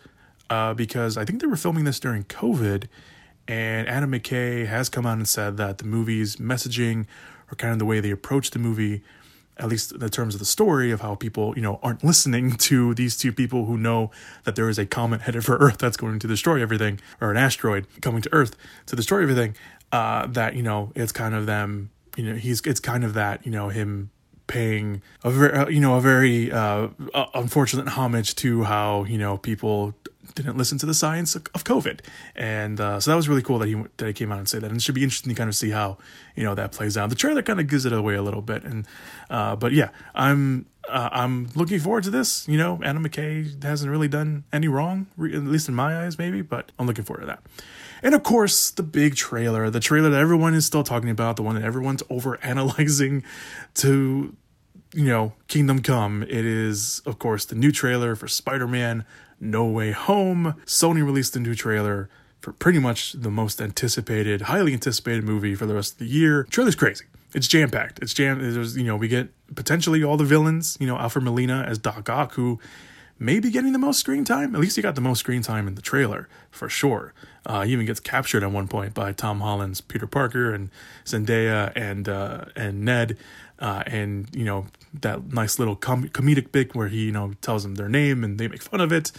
uh, 0.50 0.74
because 0.74 1.17
I 1.17 1.25
think 1.25 1.41
they 1.41 1.48
were 1.48 1.55
filming 1.55 1.86
this 1.86 2.00
during 2.00 2.24
COVID. 2.25 2.88
And 3.48 3.88
Adam 3.88 4.12
McKay 4.12 4.65
has 4.65 4.89
come 4.89 5.05
out 5.05 5.17
and 5.17 5.27
said 5.27 5.58
that 5.58 5.77
the 5.77 5.86
movie's 5.86 6.38
messaging 6.38 7.05
or 7.51 7.55
kind 7.55 7.74
of 7.74 7.79
the 7.79 7.86
way 7.86 8.00
they 8.00 8.12
approach 8.12 8.51
the 8.51 8.60
movie 8.60 9.03
at 9.57 9.69
least 9.69 9.91
in 9.91 10.09
terms 10.09 10.35
of 10.35 10.39
the 10.39 10.45
story 10.45 10.91
of 10.91 11.01
how 11.01 11.15
people, 11.15 11.53
you 11.55 11.62
know, 11.62 11.79
aren't 11.81 12.03
listening 12.03 12.51
to 12.57 12.93
these 12.93 13.17
two 13.17 13.31
people 13.31 13.65
who 13.65 13.77
know 13.77 14.12
that 14.43 14.55
there 14.55 14.69
is 14.69 14.77
a 14.77 14.85
comet 14.85 15.21
headed 15.21 15.45
for 15.45 15.57
Earth 15.57 15.77
that's 15.77 15.97
going 15.97 16.19
to 16.19 16.27
destroy 16.27 16.62
everything, 16.62 17.00
or 17.21 17.31
an 17.31 17.38
asteroid 17.38 17.88
coming 18.01 18.21
to 18.21 18.33
Earth 18.33 18.55
to 18.88 18.95
destroy 18.95 19.21
everything. 19.21 19.55
Uh, 19.91 20.27
that 20.27 20.55
you 20.55 20.63
know, 20.63 20.91
it's 20.95 21.12
kind 21.12 21.33
of 21.35 21.45
them. 21.45 21.89
You 22.17 22.31
know, 22.31 22.35
he's 22.35 22.62
it's 22.62 22.79
kind 22.79 23.03
of 23.03 23.13
that. 23.13 23.45
You 23.45 23.51
know, 23.51 23.69
him 23.69 24.09
paying 24.47 25.01
a 25.24 25.31
very, 25.31 25.74
you 25.74 25.79
know, 25.79 25.95
a 25.95 26.01
very 26.01 26.51
uh, 26.51 26.89
unfortunate 27.33 27.88
homage 27.89 28.35
to 28.35 28.63
how 28.63 29.03
you 29.05 29.17
know 29.17 29.38
people 29.38 29.93
didn't 30.34 30.58
listen 30.58 30.77
to 30.79 30.86
the 30.86 30.94
science 30.94 31.36
of, 31.36 31.44
COVID, 31.44 32.00
and 32.36 32.79
uh, 32.79 33.00
so 33.00 33.12
that 33.12 33.17
was 33.17 33.29
really 33.29 33.41
cool 33.41 33.60
that 33.60 33.67
he 33.67 33.75
that 33.98 34.08
he 34.08 34.13
came 34.13 34.32
out 34.32 34.39
and 34.39 34.50
said 34.50 34.62
that. 34.62 34.67
And 34.67 34.77
it 34.77 34.82
should 34.82 34.96
be 34.96 35.03
interesting 35.03 35.29
to 35.29 35.36
kind 35.36 35.48
of 35.48 35.55
see 35.55 35.70
how 35.70 35.98
you 36.36 36.44
know 36.44 36.55
that 36.55 36.72
plays 36.72 36.98
out. 36.98 37.10
The 37.10 37.15
trailer 37.15 37.41
kind 37.41 37.60
of 37.60 37.67
gives 37.67 37.86
it 37.86 37.94
away 37.94 38.15
a 38.15 38.22
little 38.22 38.41
bit, 38.41 38.63
and 38.63 38.88
uh, 39.29 39.55
but 39.55 39.72
yeah, 39.72 39.89
I'm 40.13 40.65
uh, 40.89 41.10
I'm 41.12 41.50
looking 41.55 41.79
forward 41.79 42.03
to 42.03 42.10
this. 42.10 42.48
You 42.48 42.58
know, 42.58 42.79
Adam 42.84 43.03
McKay 43.03 43.63
hasn't 43.63 43.89
really 43.89 44.08
done 44.08 44.44
any 44.53 44.67
wrong, 44.67 45.08
at 45.17 45.44
least 45.44 45.67
in 45.67 45.75
my 45.75 46.05
eyes, 46.05 46.17
maybe, 46.17 46.41
but 46.41 46.72
I'm 46.77 46.88
looking 46.88 47.03
forward 47.03 47.22
to 47.22 47.27
that. 47.27 47.44
And 48.03 48.13
of 48.13 48.24
course, 48.24 48.70
the 48.72 48.84
big 48.84 49.15
trailer, 49.15 49.70
the 49.70 49.79
trailer 49.79 50.10
that 50.10 50.20
everyone 50.20 50.53
is 50.53 50.65
still 50.65 50.84
talking 50.84 51.10
about, 51.10 51.38
the 51.38 51.44
one 51.44 51.55
that 51.55 51.63
everyone's 51.63 52.03
over 52.10 52.39
analyzing 52.44 53.24
to, 53.75 54.36
you 54.94 55.05
know, 55.05 55.34
Kingdom 55.48 55.82
Come. 55.82 56.24
It 56.24 56.46
is, 56.46 57.01
of 57.05 57.20
course, 57.20 57.46
the 57.46 57.55
new 57.55 57.72
trailer 57.72 58.15
for 58.15 58.27
Spider 58.27 58.67
Man 58.67 59.05
No 59.39 59.65
Way 59.65 59.91
Home. 59.91 60.55
Sony 60.65 61.03
released 61.05 61.35
a 61.35 61.39
new 61.39 61.55
trailer 61.55 62.09
for 62.39 62.53
pretty 62.53 62.79
much 62.79 63.13
the 63.13 63.31
most 63.31 63.61
anticipated, 63.61 64.43
highly 64.43 64.73
anticipated 64.73 65.23
movie 65.23 65.55
for 65.55 65.65
the 65.65 65.73
rest 65.73 65.93
of 65.93 65.99
the 65.99 66.05
year. 66.05 66.43
Trailer's 66.49 66.75
crazy. 66.75 67.05
It's 67.33 67.47
jam 67.47 67.69
packed. 67.69 67.99
It's 68.01 68.13
jam. 68.13 68.39
There's, 68.39 68.77
you 68.77 68.83
know, 68.83 68.95
we 68.95 69.07
get 69.07 69.29
potentially 69.55 70.03
all 70.03 70.15
the 70.15 70.23
villains. 70.23 70.77
You 70.79 70.87
know, 70.87 70.97
Alfred 70.97 71.23
Molina 71.23 71.65
as 71.67 71.77
Doc 71.77 72.09
Ock, 72.09 72.33
who 72.35 72.59
may 73.19 73.39
be 73.39 73.49
getting 73.49 73.73
the 73.73 73.79
most 73.79 73.99
screen 73.99 74.23
time. 74.23 74.55
At 74.55 74.61
least 74.61 74.75
he 74.75 74.81
got 74.81 74.95
the 74.95 75.01
most 75.01 75.19
screen 75.19 75.41
time 75.41 75.67
in 75.67 75.75
the 75.75 75.81
trailer 75.81 76.29
for 76.51 76.69
sure. 76.69 77.13
Uh, 77.45 77.63
he 77.63 77.73
even 77.73 77.85
gets 77.85 77.99
captured 77.99 78.43
at 78.43 78.51
one 78.51 78.67
point 78.67 78.93
by 78.93 79.11
Tom 79.11 79.41
Holland's 79.41 79.81
Peter 79.81 80.07
Parker 80.07 80.53
and 80.53 80.69
Zendaya 81.05 81.71
and 81.75 82.07
uh, 82.09 82.45
and 82.55 82.83
Ned, 82.83 83.17
uh, 83.59 83.83
and 83.85 84.27
you 84.33 84.45
know 84.45 84.67
that 85.01 85.31
nice 85.31 85.59
little 85.59 85.75
com- 85.75 86.09
comedic 86.09 86.51
bit 86.51 86.75
where 86.75 86.87
he 86.87 87.05
you 87.05 87.11
know 87.11 87.33
tells 87.41 87.63
them 87.63 87.75
their 87.75 87.89
name 87.89 88.23
and 88.23 88.39
they 88.39 88.47
make 88.47 88.61
fun 88.61 88.81
of 88.81 88.91
it. 88.91 89.11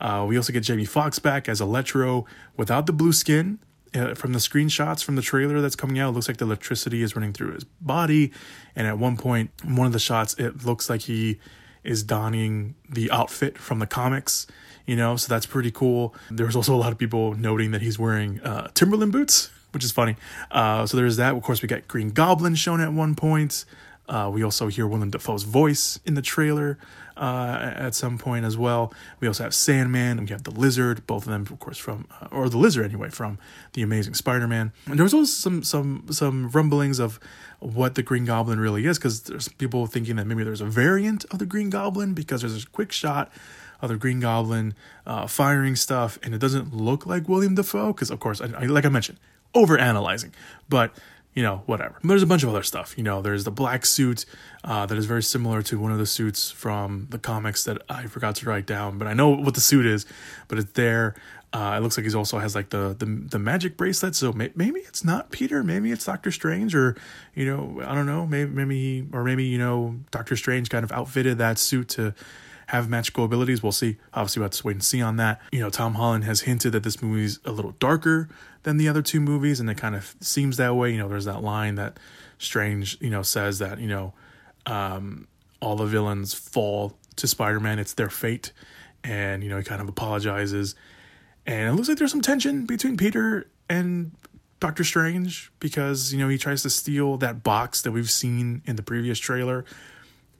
Uh, 0.00 0.24
we 0.28 0.36
also 0.36 0.52
get 0.52 0.62
Jamie 0.62 0.84
Foxx 0.84 1.18
back 1.18 1.48
as 1.48 1.60
Electro 1.60 2.26
without 2.56 2.86
the 2.86 2.92
blue 2.92 3.12
skin. 3.12 3.58
Uh, 3.94 4.12
from 4.12 4.32
the 4.32 4.40
screenshots 4.40 5.04
from 5.04 5.14
the 5.14 5.22
trailer 5.22 5.60
that's 5.60 5.76
coming 5.76 6.00
out, 6.00 6.08
it 6.08 6.12
looks 6.12 6.26
like 6.26 6.38
the 6.38 6.44
electricity 6.44 7.00
is 7.00 7.14
running 7.14 7.32
through 7.32 7.52
his 7.52 7.62
body. 7.62 8.32
And 8.74 8.88
at 8.88 8.98
one 8.98 9.16
point, 9.16 9.52
one 9.62 9.86
of 9.86 9.92
the 9.92 10.00
shots, 10.00 10.34
it 10.34 10.64
looks 10.64 10.90
like 10.90 11.02
he 11.02 11.38
is 11.84 12.02
donning 12.02 12.74
the 12.90 13.08
outfit 13.12 13.56
from 13.56 13.78
the 13.78 13.86
comics, 13.86 14.48
you 14.84 14.96
know, 14.96 15.14
so 15.16 15.28
that's 15.28 15.46
pretty 15.46 15.70
cool. 15.70 16.12
There's 16.30 16.56
also 16.56 16.74
a 16.74 16.76
lot 16.76 16.90
of 16.90 16.98
people 16.98 17.34
noting 17.34 17.70
that 17.70 17.82
he's 17.82 17.98
wearing 17.98 18.40
uh, 18.40 18.68
Timberland 18.74 19.12
boots, 19.12 19.50
which 19.72 19.84
is 19.84 19.92
funny. 19.92 20.16
Uh, 20.50 20.86
so 20.86 20.96
there's 20.96 21.16
that. 21.18 21.36
Of 21.36 21.42
course, 21.42 21.62
we 21.62 21.68
got 21.68 21.86
Green 21.86 22.08
Goblin 22.08 22.56
shown 22.56 22.80
at 22.80 22.92
one 22.92 23.14
point. 23.14 23.64
Uh, 24.08 24.30
we 24.32 24.42
also 24.42 24.68
hear 24.68 24.86
Willem 24.86 25.10
Dafoe's 25.10 25.44
voice 25.44 25.98
in 26.04 26.14
the 26.14 26.22
trailer 26.22 26.78
uh, 27.16 27.72
at 27.76 27.94
some 27.94 28.18
point 28.18 28.44
as 28.44 28.56
well. 28.56 28.92
We 29.20 29.28
also 29.28 29.44
have 29.44 29.54
Sandman 29.54 30.18
and 30.18 30.28
we 30.28 30.32
have 30.32 30.42
the 30.42 30.50
Lizard, 30.50 31.06
both 31.06 31.24
of 31.24 31.32
them, 31.32 31.42
of 31.42 31.58
course, 31.58 31.78
from 31.78 32.06
uh, 32.20 32.26
or 32.30 32.48
the 32.48 32.58
Lizard 32.58 32.84
anyway, 32.84 33.08
from 33.08 33.38
the 33.72 33.82
Amazing 33.82 34.14
Spider-Man. 34.14 34.72
And 34.86 34.98
there 34.98 35.04
was 35.04 35.14
also 35.14 35.32
some 35.32 35.62
some 35.62 36.06
some 36.10 36.50
rumblings 36.50 36.98
of 36.98 37.18
what 37.60 37.94
the 37.94 38.02
Green 38.02 38.26
Goblin 38.26 38.60
really 38.60 38.84
is, 38.84 38.98
because 38.98 39.22
there's 39.22 39.48
people 39.48 39.86
thinking 39.86 40.16
that 40.16 40.26
maybe 40.26 40.44
there's 40.44 40.60
a 40.60 40.66
variant 40.66 41.24
of 41.30 41.38
the 41.38 41.46
Green 41.46 41.70
Goblin 41.70 42.12
because 42.12 42.42
there's 42.42 42.64
a 42.64 42.66
quick 42.66 42.92
shot 42.92 43.32
of 43.80 43.88
the 43.88 43.96
Green 43.96 44.20
Goblin 44.20 44.74
uh, 45.06 45.26
firing 45.26 45.76
stuff, 45.76 46.18
and 46.22 46.34
it 46.34 46.38
doesn't 46.38 46.74
look 46.74 47.06
like 47.06 47.28
William 47.28 47.54
Dafoe, 47.54 47.92
because 47.92 48.10
of 48.10 48.20
course, 48.20 48.42
I, 48.42 48.46
I, 48.46 48.66
like 48.66 48.84
I 48.84 48.90
mentioned, 48.90 49.18
over 49.54 49.78
analyzing, 49.78 50.32
but 50.68 50.92
you 51.34 51.42
know, 51.42 51.62
whatever. 51.66 51.96
There's 52.02 52.22
a 52.22 52.26
bunch 52.26 52.44
of 52.44 52.48
other 52.48 52.62
stuff. 52.62 52.96
You 52.96 53.02
know, 53.04 53.20
there's 53.20 53.44
the 53.44 53.50
black 53.50 53.84
suit 53.84 54.24
uh, 54.62 54.86
that 54.86 54.96
is 54.96 55.06
very 55.06 55.22
similar 55.22 55.62
to 55.62 55.78
one 55.78 55.90
of 55.90 55.98
the 55.98 56.06
suits 56.06 56.50
from 56.50 57.08
the 57.10 57.18
comics 57.18 57.64
that 57.64 57.82
I 57.88 58.06
forgot 58.06 58.36
to 58.36 58.48
write 58.48 58.66
down, 58.66 58.98
but 58.98 59.08
I 59.08 59.14
know 59.14 59.30
what 59.30 59.54
the 59.54 59.60
suit 59.60 59.84
is, 59.84 60.06
but 60.48 60.58
it's 60.58 60.72
there. 60.72 61.14
Uh, 61.52 61.76
it 61.76 61.82
looks 61.82 61.96
like 61.96 62.04
he 62.04 62.14
also 62.14 62.38
has 62.38 62.56
like 62.56 62.70
the, 62.70 62.96
the 62.98 63.06
the 63.06 63.38
magic 63.38 63.76
bracelet. 63.76 64.16
So 64.16 64.32
may, 64.32 64.50
maybe 64.56 64.80
it's 64.80 65.04
not 65.04 65.30
Peter. 65.30 65.62
Maybe 65.62 65.92
it's 65.92 66.04
Doctor 66.04 66.32
Strange, 66.32 66.74
or 66.74 66.96
you 67.32 67.46
know, 67.46 67.80
I 67.86 67.94
don't 67.94 68.06
know. 68.06 68.26
Maybe 68.26 68.50
maybe 68.50 69.06
or 69.12 69.22
maybe 69.22 69.44
you 69.44 69.58
know, 69.58 70.00
Doctor 70.10 70.34
Strange 70.34 70.68
kind 70.68 70.82
of 70.82 70.90
outfitted 70.90 71.38
that 71.38 71.58
suit 71.58 71.90
to 71.90 72.12
have 72.74 72.88
magical 72.88 73.24
abilities. 73.24 73.62
We'll 73.62 73.72
see. 73.72 73.96
Obviously, 74.12 74.40
we'll 74.40 74.46
have 74.46 74.52
to 74.52 74.66
wait 74.66 74.72
and 74.72 74.84
see 74.84 75.02
on 75.02 75.16
that. 75.16 75.40
You 75.52 75.60
know, 75.60 75.70
Tom 75.70 75.94
Holland 75.94 76.24
has 76.24 76.42
hinted 76.42 76.72
that 76.72 76.82
this 76.82 77.02
movie's 77.02 77.40
a 77.44 77.52
little 77.52 77.72
darker 77.72 78.28
than 78.62 78.76
the 78.76 78.88
other 78.88 79.02
two 79.02 79.20
movies, 79.20 79.60
and 79.60 79.68
it 79.70 79.76
kind 79.76 79.94
of 79.94 80.14
seems 80.20 80.56
that 80.56 80.74
way. 80.74 80.92
You 80.92 80.98
know, 80.98 81.08
there's 81.08 81.24
that 81.26 81.42
line 81.42 81.76
that 81.76 81.98
Strange, 82.38 83.00
you 83.00 83.10
know, 83.10 83.22
says 83.22 83.58
that 83.60 83.78
you 83.78 83.88
know, 83.88 84.12
um, 84.66 85.28
all 85.60 85.76
the 85.76 85.86
villains 85.86 86.34
fall 86.34 86.98
to 87.16 87.26
Spider-Man. 87.26 87.78
It's 87.78 87.94
their 87.94 88.10
fate, 88.10 88.52
and 89.02 89.42
you 89.42 89.48
know, 89.48 89.58
he 89.58 89.64
kind 89.64 89.80
of 89.80 89.88
apologizes 89.88 90.74
and 91.46 91.68
it 91.68 91.72
looks 91.72 91.88
like 91.88 91.98
there's 91.98 92.10
some 92.10 92.22
tension 92.22 92.64
between 92.66 92.96
Peter 92.96 93.48
and 93.68 94.12
Doctor 94.60 94.84
Strange 94.84 95.52
because, 95.60 96.12
you 96.12 96.18
know, 96.18 96.28
he 96.28 96.38
tries 96.38 96.62
to 96.62 96.70
steal 96.70 97.16
that 97.18 97.42
box 97.42 97.82
that 97.82 97.92
we've 97.92 98.10
seen 98.10 98.62
in 98.66 98.76
the 98.76 98.82
previous 98.82 99.18
trailer. 99.18 99.64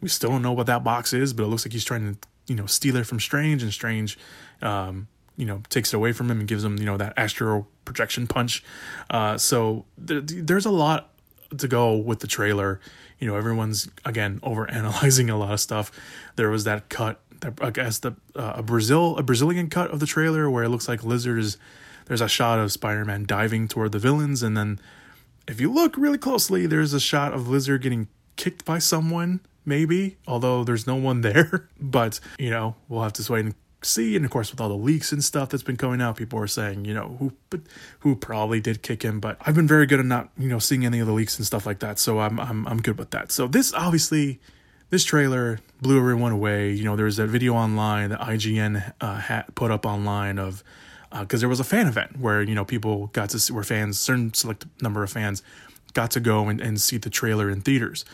We 0.04 0.11
still 0.11 0.28
don't 0.28 0.42
know 0.42 0.52
what 0.52 0.66
that 0.66 0.84
box 0.84 1.14
is, 1.14 1.32
but 1.32 1.44
it 1.44 1.46
looks 1.46 1.64
like 1.64 1.73
he's 1.73 1.82
trying 1.82 2.12
to, 2.12 2.28
you 2.46 2.54
know, 2.54 2.66
steal 2.66 2.96
it 2.96 3.06
from 3.06 3.20
Strange, 3.20 3.62
and 3.62 3.73
Strange, 3.73 4.18
um, 4.61 5.08
you 5.38 5.46
know, 5.46 5.62
takes 5.70 5.94
it 5.94 5.96
away 5.96 6.12
from 6.12 6.30
him 6.30 6.40
and 6.40 6.46
gives 6.46 6.62
him, 6.62 6.76
you 6.76 6.84
know, 6.84 6.99
that 6.99 7.14
astral 7.16 7.66
projection 7.87 8.26
punch. 8.26 8.62
Uh, 9.08 9.38
so 9.38 9.87
th- 10.06 10.25
there's 10.26 10.66
a 10.66 10.70
lot 10.70 11.08
to 11.56 11.66
go 11.66 11.96
with 11.96 12.20
the 12.20 12.26
trailer. 12.26 12.80
You 13.18 13.28
know, 13.28 13.34
everyone's 13.34 13.88
again 14.04 14.40
over 14.42 14.70
analyzing 14.70 15.30
a 15.30 15.38
lot 15.38 15.54
of 15.54 15.61
stuff. 15.61 15.90
There 16.37 16.50
was 16.50 16.64
that 16.64 16.90
cut 16.90 17.23
I 17.62 17.70
guess 17.70 17.99
the 18.00 18.12
uh, 18.37 18.54
a 18.56 18.62
Brazil 18.62 19.16
a 19.16 19.23
Brazilian 19.23 19.70
cut 19.70 19.90
of 19.90 20.00
the 20.00 20.06
trailer 20.06 20.50
where 20.50 20.64
it 20.64 20.68
looks 20.68 20.87
like 20.87 21.02
Lizard 21.02 21.38
is 21.38 21.56
there's 22.04 22.20
a 22.20 22.28
shot 22.28 22.58
of 22.58 22.73
Spider-Man 22.73 23.25
diving 23.25 23.68
toward 23.68 23.92
the 23.92 23.99
villains 23.99 24.42
and 24.42 24.54
then 24.54 24.78
if 25.49 25.61
you 25.62 25.73
look 25.73 25.96
really 25.96 26.18
closely 26.18 26.66
there's 26.66 26.92
a 26.92 27.00
shot 27.00 27.32
of 27.32 27.49
Lizard 27.49 27.82
getting 27.82 28.08
kicked 28.37 28.64
by 28.64 28.78
someone 28.78 29.40
maybe 29.64 30.16
although 30.26 30.64
there's 30.64 30.87
no 30.87 30.97
one 30.97 31.21
there 31.23 31.68
but 31.80 32.21
you 32.38 32.50
know 32.50 32.75
we'll 32.88 33.02
have 33.02 33.12
to 33.12 33.33
wait 33.33 33.44
and 33.44 33.54
see 33.83 34.16
and 34.16 34.25
of 34.25 34.30
course 34.30 34.50
with 34.50 34.61
all 34.62 34.71
the 34.71 34.75
leaks 34.75 35.12
and 35.12 35.23
stuff 35.23 35.50
that's 35.50 35.62
been 35.62 35.76
coming 35.76 36.00
out 36.00 36.16
people 36.16 36.38
are 36.38 36.47
saying 36.47 36.87
you 36.87 36.94
know 36.94 37.16
who 37.18 37.33
who 37.99 38.16
probably 38.16 38.59
did 38.59 38.83
kick 38.83 39.02
him 39.02 39.21
but 39.21 39.37
I've 39.42 39.54
been 39.54 39.68
very 39.68 39.85
good 39.85 40.00
at 40.00 40.06
not 40.06 40.30
you 40.38 40.49
know 40.49 40.59
seeing 40.59 40.87
any 40.87 41.00
of 41.00 41.06
the 41.06 41.12
leaks 41.12 41.37
and 41.37 41.47
stuff 41.47 41.66
like 41.66 41.80
that 41.80 41.99
so 41.99 42.18
I'm 42.18 42.40
I'm 42.40 42.66
I'm 42.66 42.80
good 42.80 42.99
with 42.99 43.11
that 43.11 43.30
so 43.30 43.47
this 43.47 43.75
obviously 43.75 44.40
this 44.90 45.04
trailer 45.04 45.59
blew 45.80 45.99
everyone 45.99 46.30
away. 46.30 46.71
You 46.71 46.85
know, 46.85 46.94
there 46.94 47.06
was 47.06 47.16
that 47.16 47.26
video 47.26 47.54
online 47.54 48.11
that 48.11 48.21
IGN 48.21 48.92
uh, 49.00 49.16
had 49.16 49.54
put 49.56 49.71
up 49.73 49.85
online 49.85 50.38
of 50.38 50.62
because 51.11 51.40
uh, 51.40 51.42
there 51.42 51.49
was 51.49 51.61
a 51.61 51.64
fan 51.64 51.87
event 51.87 52.18
where 52.18 52.42
you 52.42 52.54
know 52.54 52.64
people 52.64 53.09
got 53.09 53.30
to 53.30 53.38
see 53.38 53.52
where 53.52 53.64
fans, 53.64 53.99
certain 53.99 54.33
select 54.35 54.66
number 54.80 55.02
of 55.02 55.11
fans, 55.11 55.42
got 55.94 56.11
to 56.12 56.21
go 56.21 56.49
and, 56.49 56.61
and 56.61 56.80
see 56.80 56.97
the 56.97 57.11
trailer 57.11 57.50
in 57.50 57.61
theaters. 57.61 58.04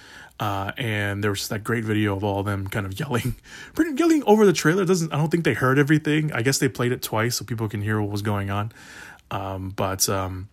Uh, 0.41 0.73
and 0.79 1.23
there 1.23 1.31
was 1.31 1.49
that 1.49 1.63
great 1.63 1.85
video 1.85 2.17
of 2.17 2.25
all 2.25 2.41
of 2.41 2.47
them 2.47 2.67
kind 2.67 2.87
of 2.87 2.99
yelling, 2.99 3.37
pretty 3.75 3.95
yelling 3.95 4.25
over 4.25 4.47
the 4.47 4.55
trailer. 4.55 4.87
Doesn't 4.87 5.13
I 5.13 5.19
don't 5.19 5.29
think 5.29 5.45
they 5.45 5.53
heard 5.53 5.79
everything. 5.79 6.33
I 6.33 6.41
guess 6.41 6.57
they 6.59 6.69
played 6.69 6.93
it 6.93 7.03
twice 7.03 7.37
so 7.37 7.45
people 7.45 7.69
can 7.69 7.83
hear 7.83 8.01
what 8.01 8.11
was 8.11 8.23
going 8.23 8.51
on. 8.51 8.73
Um, 9.31 9.69
but 9.69 10.09
um, 10.09 10.49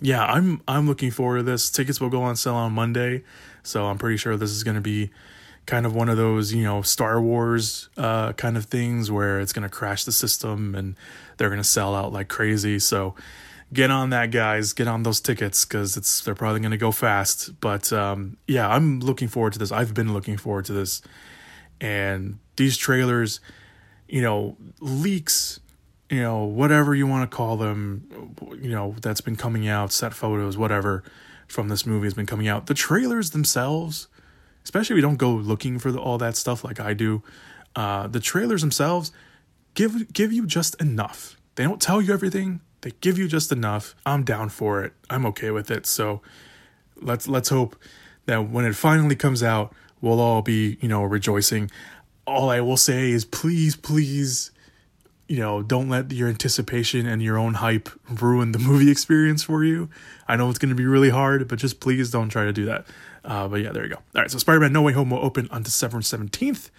yeah, 0.00 0.24
I'm 0.24 0.60
I'm 0.66 0.88
looking 0.88 1.12
forward 1.12 1.38
to 1.38 1.42
this. 1.44 1.70
Tickets 1.70 2.00
will 2.00 2.10
go 2.10 2.24
on 2.24 2.34
sale 2.34 2.56
on 2.56 2.72
Monday, 2.72 3.22
so 3.62 3.86
I'm 3.86 3.96
pretty 3.96 4.16
sure 4.16 4.36
this 4.36 4.50
is 4.50 4.64
going 4.64 4.74
to 4.74 4.80
be 4.80 5.10
kind 5.66 5.86
of 5.86 5.94
one 5.94 6.08
of 6.08 6.16
those 6.16 6.52
you 6.52 6.64
know 6.64 6.82
Star 6.82 7.20
Wars 7.22 7.88
uh, 7.96 8.32
kind 8.32 8.56
of 8.56 8.64
things 8.64 9.08
where 9.08 9.38
it's 9.38 9.52
going 9.52 9.62
to 9.62 9.68
crash 9.68 10.04
the 10.04 10.12
system 10.12 10.74
and 10.74 10.96
they're 11.36 11.48
going 11.48 11.60
to 11.60 11.64
sell 11.64 11.94
out 11.94 12.12
like 12.12 12.26
crazy. 12.26 12.80
So 12.80 13.14
get 13.72 13.90
on 13.90 14.10
that, 14.10 14.30
guys. 14.30 14.72
Get 14.72 14.88
on 14.88 15.02
those 15.02 15.20
tickets 15.20 15.64
because 15.64 15.96
it's 15.96 16.24
they're 16.24 16.34
probably 16.34 16.60
going 16.60 16.72
to 16.72 16.76
go 16.76 16.92
fast. 16.92 17.60
But 17.60 17.92
um, 17.92 18.36
yeah, 18.46 18.68
I'm 18.68 19.00
looking 19.00 19.28
forward 19.28 19.52
to 19.54 19.58
this. 19.58 19.72
I've 19.72 19.94
been 19.94 20.12
looking 20.12 20.36
forward 20.36 20.64
to 20.66 20.72
this, 20.72 21.02
and 21.80 22.38
these 22.56 22.76
trailers, 22.76 23.40
you 24.08 24.22
know, 24.22 24.56
leaks 24.80 25.60
you 26.08 26.22
know, 26.22 26.44
whatever 26.44 26.94
you 26.94 27.06
want 27.06 27.28
to 27.28 27.36
call 27.36 27.56
them, 27.56 28.32
you 28.60 28.70
know, 28.70 28.94
that's 29.00 29.20
been 29.20 29.36
coming 29.36 29.66
out, 29.66 29.92
set 29.92 30.14
photos, 30.14 30.56
whatever 30.56 31.02
from 31.48 31.68
this 31.68 31.84
movie 31.84 32.06
has 32.06 32.14
been 32.14 32.26
coming 32.26 32.48
out. 32.48 32.66
The 32.66 32.74
trailers 32.74 33.30
themselves, 33.30 34.08
especially 34.64 34.94
if 34.94 34.98
you 34.98 35.02
don't 35.02 35.16
go 35.16 35.32
looking 35.32 35.78
for 35.78 35.90
the, 35.90 35.98
all 35.98 36.18
that 36.18 36.36
stuff 36.36 36.64
like 36.64 36.78
I 36.78 36.94
do, 36.94 37.22
uh, 37.74 38.06
the 38.06 38.20
trailers 38.20 38.60
themselves 38.60 39.12
give 39.74 40.12
give 40.12 40.32
you 40.32 40.46
just 40.46 40.80
enough. 40.80 41.36
They 41.56 41.64
don't 41.64 41.80
tell 41.80 42.00
you 42.00 42.12
everything. 42.12 42.60
They 42.86 42.92
give 43.00 43.18
you 43.18 43.26
just 43.26 43.50
enough. 43.50 43.96
I'm 44.06 44.22
down 44.22 44.48
for 44.48 44.84
it. 44.84 44.92
I'm 45.10 45.26
okay 45.26 45.50
with 45.50 45.72
it. 45.72 45.86
So 45.86 46.22
let's 46.94 47.26
let's 47.26 47.48
hope 47.48 47.74
that 48.26 48.48
when 48.48 48.64
it 48.64 48.76
finally 48.76 49.16
comes 49.16 49.42
out, 49.42 49.74
we'll 50.00 50.20
all 50.20 50.40
be, 50.40 50.78
you 50.80 50.88
know, 50.88 51.02
rejoicing. 51.02 51.68
All 52.28 52.48
I 52.48 52.60
will 52.60 52.76
say 52.76 53.10
is 53.10 53.24
please, 53.24 53.74
please, 53.74 54.52
you 55.26 55.38
know, 55.38 55.64
don't 55.64 55.88
let 55.88 56.12
your 56.12 56.28
anticipation 56.28 57.08
and 57.08 57.20
your 57.20 57.36
own 57.36 57.54
hype 57.54 57.88
ruin 58.08 58.52
the 58.52 58.58
movie 58.70 58.88
experience 58.88 59.42
for 59.42 59.64
you. 59.64 59.90
I 60.28 60.36
know 60.36 60.48
it's 60.48 60.60
going 60.60 60.68
to 60.68 60.76
be 60.76 60.86
really 60.86 61.10
hard, 61.10 61.48
but 61.48 61.58
just 61.58 61.80
please 61.80 62.12
don't 62.12 62.28
try 62.28 62.44
to 62.44 62.52
do 62.52 62.66
that. 62.66 62.86
Uh, 63.24 63.48
but 63.48 63.62
yeah, 63.62 63.72
there 63.72 63.82
you 63.82 63.90
go. 63.90 63.96
All 64.14 64.22
right, 64.22 64.30
so 64.30 64.38
Spider 64.38 64.60
Man 64.60 64.72
No 64.72 64.82
Way 64.82 64.92
Home 64.92 65.10
will 65.10 65.24
open 65.24 65.48
on 65.50 65.64
December 65.64 65.98
17th. 65.98 66.70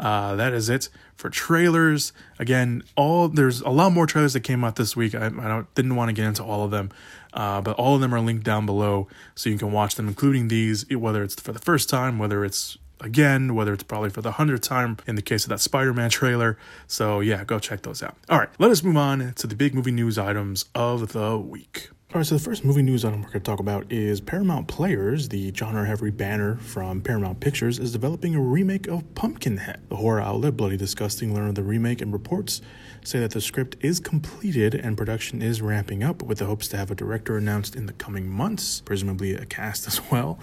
Uh, 0.00 0.34
that 0.34 0.54
is 0.54 0.68
it 0.70 0.88
for 1.14 1.28
trailers. 1.28 2.12
Again, 2.38 2.82
all 2.96 3.28
there's 3.28 3.60
a 3.60 3.68
lot 3.68 3.92
more 3.92 4.06
trailers 4.06 4.32
that 4.32 4.40
came 4.40 4.64
out 4.64 4.76
this 4.76 4.96
week. 4.96 5.14
I, 5.14 5.26
I 5.26 5.64
didn't 5.74 5.94
want 5.94 6.08
to 6.08 6.14
get 6.14 6.24
into 6.24 6.42
all 6.42 6.64
of 6.64 6.70
them, 6.70 6.90
uh, 7.34 7.60
but 7.60 7.76
all 7.76 7.94
of 7.94 8.00
them 8.00 8.14
are 8.14 8.20
linked 8.20 8.44
down 8.44 8.64
below, 8.64 9.06
so 9.34 9.50
you 9.50 9.58
can 9.58 9.70
watch 9.70 9.94
them, 9.94 10.08
including 10.08 10.48
these, 10.48 10.88
whether 10.90 11.22
it's 11.22 11.38
for 11.38 11.52
the 11.52 11.58
first 11.58 11.90
time, 11.90 12.18
whether 12.18 12.44
it's 12.44 12.78
again, 13.00 13.54
whether 13.54 13.72
it's 13.74 13.82
probably 13.82 14.10
for 14.10 14.22
the 14.22 14.32
hundredth 14.32 14.62
time 14.62 14.96
in 15.06 15.16
the 15.16 15.22
case 15.22 15.44
of 15.44 15.50
that 15.50 15.60
Spider 15.60 15.92
Man 15.92 16.10
trailer. 16.10 16.56
So, 16.86 17.20
yeah, 17.20 17.44
go 17.44 17.58
check 17.58 17.82
those 17.82 18.02
out. 18.02 18.16
All 18.30 18.38
right, 18.38 18.48
let 18.58 18.70
us 18.70 18.82
move 18.82 18.96
on 18.96 19.34
to 19.34 19.46
the 19.46 19.54
big 19.54 19.74
movie 19.74 19.90
news 19.90 20.18
items 20.18 20.64
of 20.74 21.12
the 21.12 21.36
week. 21.38 21.90
All 22.12 22.18
right, 22.18 22.26
so 22.26 22.34
the 22.34 22.42
first 22.42 22.64
movie 22.64 22.82
news 22.82 23.04
item 23.04 23.20
we're 23.20 23.28
going 23.28 23.34
to 23.34 23.48
talk 23.48 23.60
about 23.60 23.92
is 23.92 24.20
Paramount 24.20 24.66
Players, 24.66 25.28
the 25.28 25.54
genre 25.54 25.86
heavy 25.86 26.10
banner 26.10 26.56
from 26.56 27.02
Paramount 27.02 27.38
Pictures, 27.38 27.78
is 27.78 27.92
developing 27.92 28.34
a 28.34 28.40
remake 28.40 28.88
of 28.88 29.14
Pumpkinhead. 29.14 29.82
The 29.88 29.94
horror 29.94 30.20
outlet 30.20 30.56
Bloody 30.56 30.76
Disgusting 30.76 31.32
learned 31.32 31.50
of 31.50 31.54
the 31.54 31.62
remake 31.62 32.00
and 32.02 32.12
reports 32.12 32.62
say 33.04 33.20
that 33.20 33.30
the 33.30 33.40
script 33.40 33.76
is 33.80 34.00
completed 34.00 34.74
and 34.74 34.98
production 34.98 35.40
is 35.40 35.62
ramping 35.62 36.02
up 36.02 36.20
with 36.20 36.38
the 36.38 36.46
hopes 36.46 36.66
to 36.70 36.76
have 36.76 36.90
a 36.90 36.96
director 36.96 37.36
announced 37.36 37.76
in 37.76 37.86
the 37.86 37.92
coming 37.92 38.28
months, 38.28 38.80
presumably 38.80 39.34
a 39.34 39.46
cast 39.46 39.86
as 39.86 40.00
well. 40.10 40.40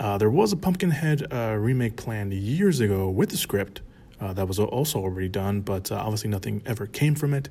Uh, 0.00 0.18
there 0.18 0.30
was 0.30 0.52
a 0.52 0.56
Pumpkinhead 0.56 1.32
uh, 1.32 1.54
remake 1.56 1.96
planned 1.96 2.32
years 2.32 2.80
ago 2.80 3.08
with 3.08 3.30
the 3.30 3.36
script. 3.36 3.82
Uh, 4.20 4.32
that 4.32 4.48
was 4.48 4.58
also 4.58 4.98
already 4.98 5.28
done, 5.28 5.60
but 5.60 5.92
uh, 5.92 5.96
obviously 5.96 6.30
nothing 6.30 6.60
ever 6.66 6.86
came 6.86 7.14
from 7.14 7.32
it. 7.32 7.50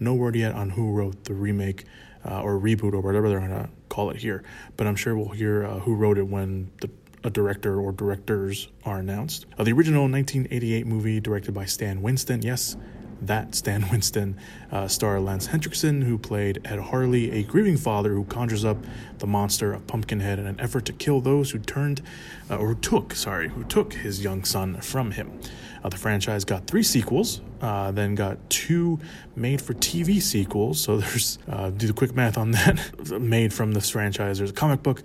No 0.00 0.14
word 0.14 0.34
yet 0.34 0.52
on 0.52 0.70
who 0.70 0.90
wrote 0.90 1.24
the 1.24 1.34
remake 1.34 1.84
uh, 2.24 2.42
or 2.42 2.58
reboot 2.58 2.92
or 2.92 3.00
whatever 3.00 3.28
they're 3.28 3.40
going 3.40 3.50
to 3.50 3.68
call 3.88 4.10
it 4.10 4.16
here. 4.16 4.42
But 4.76 4.86
I'm 4.86 4.96
sure 4.96 5.16
we'll 5.16 5.28
hear 5.28 5.64
uh, 5.64 5.78
who 5.80 5.94
wrote 5.94 6.18
it 6.18 6.26
when 6.26 6.70
the 6.80 6.90
a 7.24 7.30
director 7.30 7.80
or 7.80 7.90
directors 7.90 8.68
are 8.84 8.98
announced. 8.98 9.46
the 9.56 9.72
original 9.72 10.02
1988 10.02 10.86
movie 10.86 11.20
directed 11.20 11.54
by 11.54 11.64
Stan 11.64 12.02
Winston, 12.02 12.42
yes, 12.42 12.76
that 13.22 13.54
Stan 13.54 13.88
Winston, 13.92 14.36
uh, 14.70 14.88
star 14.88 15.20
Lance 15.20 15.46
Henriksen, 15.46 16.02
who 16.02 16.18
played 16.18 16.60
Ed 16.64 16.78
Harley, 16.78 17.30
a 17.30 17.42
grieving 17.42 17.76
father 17.76 18.14
who 18.14 18.24
conjures 18.24 18.64
up 18.64 18.78
the 19.18 19.26
monster 19.26 19.72
of 19.72 19.86
Pumpkinhead 19.86 20.38
in 20.38 20.46
an 20.46 20.60
effort 20.60 20.84
to 20.86 20.92
kill 20.92 21.20
those 21.20 21.50
who 21.50 21.58
turned, 21.58 22.02
uh, 22.50 22.56
or 22.56 22.74
took, 22.74 23.14
sorry, 23.14 23.48
who 23.48 23.64
took 23.64 23.94
his 23.94 24.22
young 24.22 24.44
son 24.44 24.80
from 24.80 25.12
him. 25.12 25.40
Uh, 25.84 25.90
the 25.90 25.98
franchise 25.98 26.44
got 26.44 26.66
three 26.66 26.82
sequels, 26.82 27.42
uh, 27.60 27.90
then 27.90 28.14
got 28.14 28.38
two 28.48 28.98
made 29.36 29.60
for 29.60 29.74
TV 29.74 30.20
sequels. 30.20 30.80
So 30.80 30.96
there's, 30.98 31.38
uh, 31.46 31.70
do 31.70 31.86
the 31.86 31.92
quick 31.92 32.14
math 32.14 32.38
on 32.38 32.52
that, 32.52 33.10
made 33.20 33.52
from 33.52 33.72
this 33.72 33.90
franchise. 33.90 34.38
There's 34.38 34.50
a 34.50 34.54
comic 34.54 34.82
book 34.82 35.02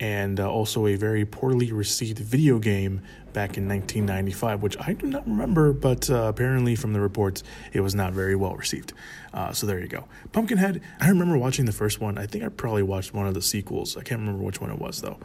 and 0.00 0.38
uh, 0.38 0.50
also 0.50 0.86
a 0.86 0.96
very 0.96 1.24
poorly 1.24 1.72
received 1.72 2.18
video 2.18 2.58
game 2.58 3.02
back 3.32 3.56
in 3.56 3.68
1995, 3.68 4.62
which 4.62 4.76
I 4.80 4.92
do 4.94 5.06
not 5.06 5.26
remember, 5.26 5.72
but 5.72 6.08
uh, 6.08 6.22
apparently 6.22 6.74
from 6.74 6.92
the 6.92 7.00
reports, 7.00 7.42
it 7.72 7.80
was 7.80 7.94
not 7.94 8.12
very 8.12 8.34
well 8.34 8.54
received. 8.56 8.92
Uh, 9.34 9.52
so 9.52 9.66
there 9.66 9.80
you 9.80 9.88
go. 9.88 10.06
Pumpkinhead, 10.32 10.80
I 11.00 11.08
remember 11.08 11.36
watching 11.36 11.64
the 11.64 11.72
first 11.72 12.00
one. 12.00 12.16
I 12.16 12.26
think 12.26 12.44
I 12.44 12.48
probably 12.48 12.82
watched 12.82 13.12
one 13.12 13.26
of 13.26 13.34
the 13.34 13.42
sequels. 13.42 13.96
I 13.96 14.02
can't 14.02 14.20
remember 14.20 14.42
which 14.42 14.60
one 14.60 14.70
it 14.70 14.78
was, 14.78 15.02
though. 15.02 15.18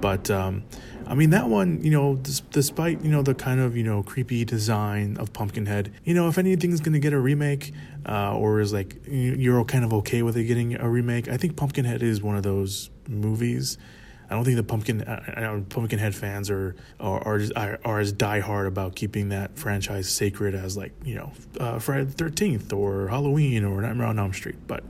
But 0.00 0.30
um, 0.30 0.64
I 1.06 1.14
mean, 1.14 1.30
that 1.30 1.48
one, 1.48 1.82
you 1.82 1.90
know, 1.90 2.16
despite, 2.50 3.02
you 3.02 3.10
know, 3.10 3.22
the 3.22 3.34
kind 3.34 3.60
of, 3.60 3.76
you 3.76 3.82
know, 3.82 4.02
creepy 4.02 4.44
design 4.44 5.16
of 5.18 5.32
Pumpkinhead, 5.32 5.92
you 6.04 6.14
know, 6.14 6.28
if 6.28 6.38
anything's 6.38 6.80
going 6.80 6.94
to 6.94 7.00
get 7.00 7.12
a 7.12 7.18
remake 7.18 7.72
uh, 8.06 8.36
or 8.36 8.60
is 8.60 8.72
like, 8.72 8.96
you're 9.06 9.64
kind 9.64 9.84
of 9.84 9.92
okay 9.92 10.22
with 10.22 10.36
it 10.36 10.44
getting 10.44 10.76
a 10.76 10.88
remake, 10.88 11.28
I 11.28 11.36
think 11.36 11.56
Pumpkinhead 11.56 12.02
is 12.02 12.22
one 12.22 12.36
of 12.36 12.42
those 12.42 12.90
movies 13.08 13.76
I 14.30 14.34
don't 14.34 14.44
think 14.44 14.56
the 14.56 14.62
pumpkin 14.62 15.02
uh, 15.02 15.60
Pumpkinhead 15.68 16.14
fans 16.14 16.50
are 16.50 16.76
are 17.00 17.20
are, 17.26 17.40
are, 17.56 17.80
are 17.84 18.00
as 18.00 18.12
diehard 18.12 18.68
about 18.68 18.94
keeping 18.94 19.30
that 19.30 19.58
franchise 19.58 20.08
sacred 20.08 20.54
as 20.54 20.76
like 20.76 20.92
you 21.04 21.16
know 21.16 21.32
uh, 21.58 21.80
Friday 21.80 22.04
the 22.04 22.12
Thirteenth 22.12 22.72
or 22.72 23.08
Halloween 23.08 23.64
or 23.64 23.82
Nightmare 23.82 24.06
on 24.06 24.18
Elm 24.18 24.32
Street. 24.32 24.56
But 24.68 24.84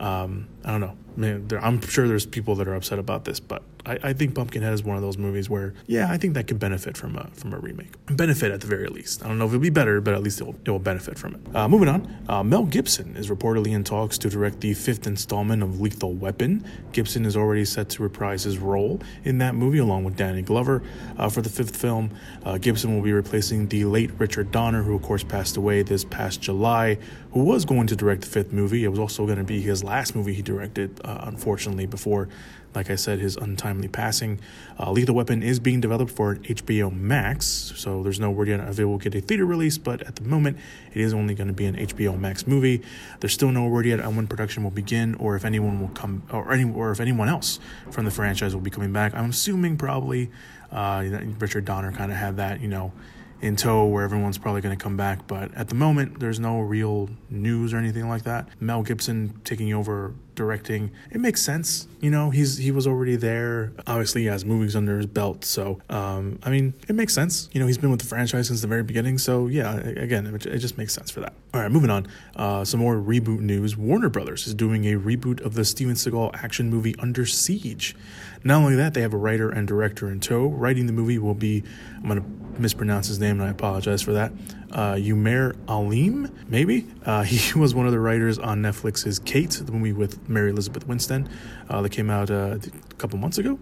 um, 0.00 0.48
I 0.64 0.72
don't 0.72 0.80
know. 0.80 0.96
Man, 1.16 1.46
there, 1.46 1.64
I'm 1.64 1.80
sure 1.80 2.08
there's 2.08 2.26
people 2.26 2.56
that 2.56 2.66
are 2.66 2.74
upset 2.74 2.98
about 2.98 3.24
this, 3.24 3.38
but 3.38 3.62
I, 3.86 3.98
I, 4.02 4.12
think 4.12 4.34
Pumpkinhead 4.34 4.72
is 4.72 4.82
one 4.82 4.96
of 4.96 5.02
those 5.02 5.16
movies 5.16 5.48
where, 5.48 5.74
yeah, 5.86 6.10
I 6.10 6.16
think 6.16 6.34
that 6.34 6.46
could 6.46 6.58
benefit 6.58 6.96
from 6.96 7.16
a 7.16 7.28
from 7.32 7.52
a 7.52 7.58
remake. 7.58 7.92
Benefit 8.06 8.52
at 8.52 8.60
the 8.60 8.66
very 8.66 8.88
least. 8.88 9.24
I 9.24 9.28
don't 9.28 9.38
know 9.38 9.46
if 9.46 9.50
it'll 9.50 9.60
be 9.60 9.70
better, 9.70 10.00
but 10.00 10.14
at 10.14 10.22
least 10.22 10.40
it 10.40 10.44
will, 10.44 10.56
it 10.64 10.70
will 10.70 10.78
benefit 10.78 11.18
from 11.18 11.34
it. 11.34 11.56
Uh, 11.56 11.68
moving 11.68 11.88
on, 11.88 12.24
uh, 12.28 12.42
Mel 12.42 12.64
Gibson 12.64 13.16
is 13.16 13.28
reportedly 13.28 13.72
in 13.72 13.84
talks 13.84 14.18
to 14.18 14.28
direct 14.28 14.60
the 14.60 14.74
fifth 14.74 15.06
installment 15.06 15.62
of 15.62 15.80
Lethal 15.80 16.12
Weapon. 16.12 16.64
Gibson 16.92 17.24
is 17.24 17.36
already 17.36 17.64
set 17.64 17.88
to 17.90 18.02
reprise 18.02 18.44
his 18.44 18.58
role 18.58 19.00
in 19.24 19.38
that 19.38 19.54
movie 19.54 19.78
along 19.78 20.04
with 20.04 20.16
Danny 20.16 20.42
Glover. 20.42 20.82
Uh, 21.16 21.28
for 21.28 21.42
the 21.42 21.50
fifth 21.50 21.76
film, 21.76 22.10
uh, 22.44 22.58
Gibson 22.58 22.94
will 22.94 23.02
be 23.02 23.12
replacing 23.12 23.68
the 23.68 23.84
late 23.84 24.10
Richard 24.18 24.52
Donner, 24.52 24.82
who 24.82 24.94
of 24.94 25.02
course 25.02 25.22
passed 25.22 25.56
away 25.56 25.82
this 25.82 26.04
past 26.04 26.40
July, 26.40 26.98
who 27.32 27.44
was 27.44 27.64
going 27.64 27.86
to 27.86 27.96
direct 27.96 28.22
the 28.22 28.28
fifth 28.28 28.52
movie. 28.52 28.84
It 28.84 28.88
was 28.88 28.98
also 28.98 29.24
going 29.24 29.38
to 29.38 29.44
be 29.44 29.60
his 29.60 29.82
last 29.84 30.14
movie 30.14 30.34
he 30.34 30.42
directed, 30.42 31.00
uh, 31.04 31.20
unfortunately, 31.22 31.86
before 31.86 32.28
like 32.74 32.90
I 32.90 32.94
said, 32.94 33.18
his 33.18 33.36
untimely 33.36 33.88
passing. 33.88 34.40
Uh, 34.78 34.90
Lethal 34.92 35.14
Weapon 35.14 35.42
is 35.42 35.58
being 35.58 35.80
developed 35.80 36.12
for 36.12 36.36
HBO 36.36 36.92
Max, 36.92 37.72
so 37.76 38.02
there's 38.02 38.20
no 38.20 38.30
word 38.30 38.48
yet 38.48 38.60
if 38.60 38.78
it 38.78 38.84
will 38.84 38.98
get 38.98 39.14
a 39.14 39.20
theater 39.20 39.44
release, 39.44 39.78
but 39.78 40.02
at 40.02 40.16
the 40.16 40.22
moment, 40.22 40.58
it 40.92 41.00
is 41.00 41.12
only 41.12 41.34
going 41.34 41.48
to 41.48 41.54
be 41.54 41.66
an 41.66 41.76
HBO 41.76 42.18
Max 42.18 42.46
movie. 42.46 42.82
There's 43.20 43.32
still 43.32 43.50
no 43.50 43.66
word 43.66 43.86
yet 43.86 44.00
on 44.00 44.16
when 44.16 44.26
production 44.26 44.62
will 44.62 44.70
begin, 44.70 45.14
or 45.16 45.36
if 45.36 45.44
anyone 45.44 45.80
will 45.80 45.88
come, 45.88 46.22
or 46.32 46.52
any, 46.52 46.70
or 46.70 46.90
if 46.90 47.00
anyone 47.00 47.28
else 47.28 47.58
from 47.90 48.04
the 48.04 48.10
franchise 48.10 48.54
will 48.54 48.62
be 48.62 48.70
coming 48.70 48.92
back. 48.92 49.14
I'm 49.14 49.30
assuming 49.30 49.76
probably 49.76 50.30
uh, 50.70 51.04
Richard 51.38 51.64
Donner 51.64 51.92
kind 51.92 52.12
of 52.12 52.18
had 52.18 52.36
that, 52.36 52.60
you 52.60 52.68
know 52.68 52.92
in 53.40 53.56
tow 53.56 53.86
where 53.86 54.04
everyone's 54.04 54.38
probably 54.38 54.60
going 54.60 54.76
to 54.76 54.82
come 54.82 54.96
back. 54.96 55.26
But 55.26 55.54
at 55.54 55.68
the 55.68 55.74
moment, 55.74 56.20
there's 56.20 56.38
no 56.38 56.60
real 56.60 57.08
news 57.28 57.72
or 57.72 57.78
anything 57.78 58.08
like 58.08 58.24
that. 58.24 58.48
Mel 58.60 58.82
Gibson 58.82 59.40
taking 59.44 59.72
over 59.72 60.14
directing, 60.34 60.90
it 61.10 61.20
makes 61.20 61.42
sense. 61.42 61.86
You 62.00 62.10
know, 62.10 62.30
he's 62.30 62.56
he 62.56 62.70
was 62.70 62.86
already 62.86 63.16
there. 63.16 63.72
Obviously, 63.86 64.22
he 64.22 64.26
has 64.28 64.44
movies 64.44 64.74
under 64.74 64.96
his 64.96 65.06
belt, 65.06 65.44
so 65.44 65.80
um, 65.90 66.38
I 66.42 66.50
mean, 66.50 66.74
it 66.88 66.94
makes 66.94 67.12
sense. 67.12 67.48
You 67.52 67.60
know, 67.60 67.66
he's 67.66 67.78
been 67.78 67.90
with 67.90 68.00
the 68.00 68.06
franchise 68.06 68.48
since 68.48 68.60
the 68.60 68.66
very 68.66 68.82
beginning, 68.82 69.18
so 69.18 69.46
yeah, 69.46 69.76
again, 69.76 70.26
it, 70.26 70.46
it 70.46 70.58
just 70.58 70.78
makes 70.78 70.94
sense 70.94 71.10
for 71.10 71.20
that. 71.20 71.34
All 71.52 71.60
right, 71.60 71.70
moving 71.70 71.90
on. 71.90 72.06
Uh, 72.36 72.64
some 72.64 72.80
more 72.80 72.96
reboot 72.96 73.40
news. 73.40 73.76
Warner 73.76 74.08
Brothers 74.08 74.46
is 74.46 74.54
doing 74.54 74.86
a 74.86 74.98
reboot 74.98 75.40
of 75.44 75.54
the 75.54 75.64
Steven 75.64 75.94
Seagal 75.94 76.34
action 76.34 76.70
movie 76.70 76.94
Under 76.98 77.26
Siege. 77.26 77.96
Not 78.42 78.62
only 78.62 78.76
that, 78.76 78.94
they 78.94 79.02
have 79.02 79.12
a 79.12 79.18
writer 79.18 79.50
and 79.50 79.68
director 79.68 80.10
in 80.10 80.20
tow. 80.20 80.46
Writing 80.46 80.86
the 80.86 80.92
movie 80.92 81.18
will 81.18 81.34
be, 81.34 81.62
I'm 81.96 82.08
going 82.08 82.22
to 82.22 82.60
mispronounce 82.60 83.08
his 83.08 83.18
name 83.18 83.40
and 83.40 83.42
I 83.42 83.50
apologize 83.50 84.00
for 84.00 84.12
that. 84.12 84.32
Uh, 84.72 84.94
Umair 84.94 85.54
Aleem, 85.66 86.30
maybe? 86.48 86.86
Uh, 87.04 87.22
he 87.24 87.58
was 87.58 87.74
one 87.74 87.86
of 87.86 87.92
the 87.92 87.98
writers 87.98 88.38
on 88.38 88.62
Netflix's 88.62 89.18
Kate, 89.18 89.50
the 89.50 89.72
movie 89.72 89.92
with 89.92 90.28
Mary 90.28 90.50
Elizabeth 90.50 90.86
Winstead 90.86 91.28
uh, 91.68 91.82
that 91.82 91.90
came 91.90 92.10
out 92.10 92.30
uh, 92.30 92.58
a 92.58 92.94
couple 92.94 93.18
months 93.18 93.38
ago. 93.38 93.58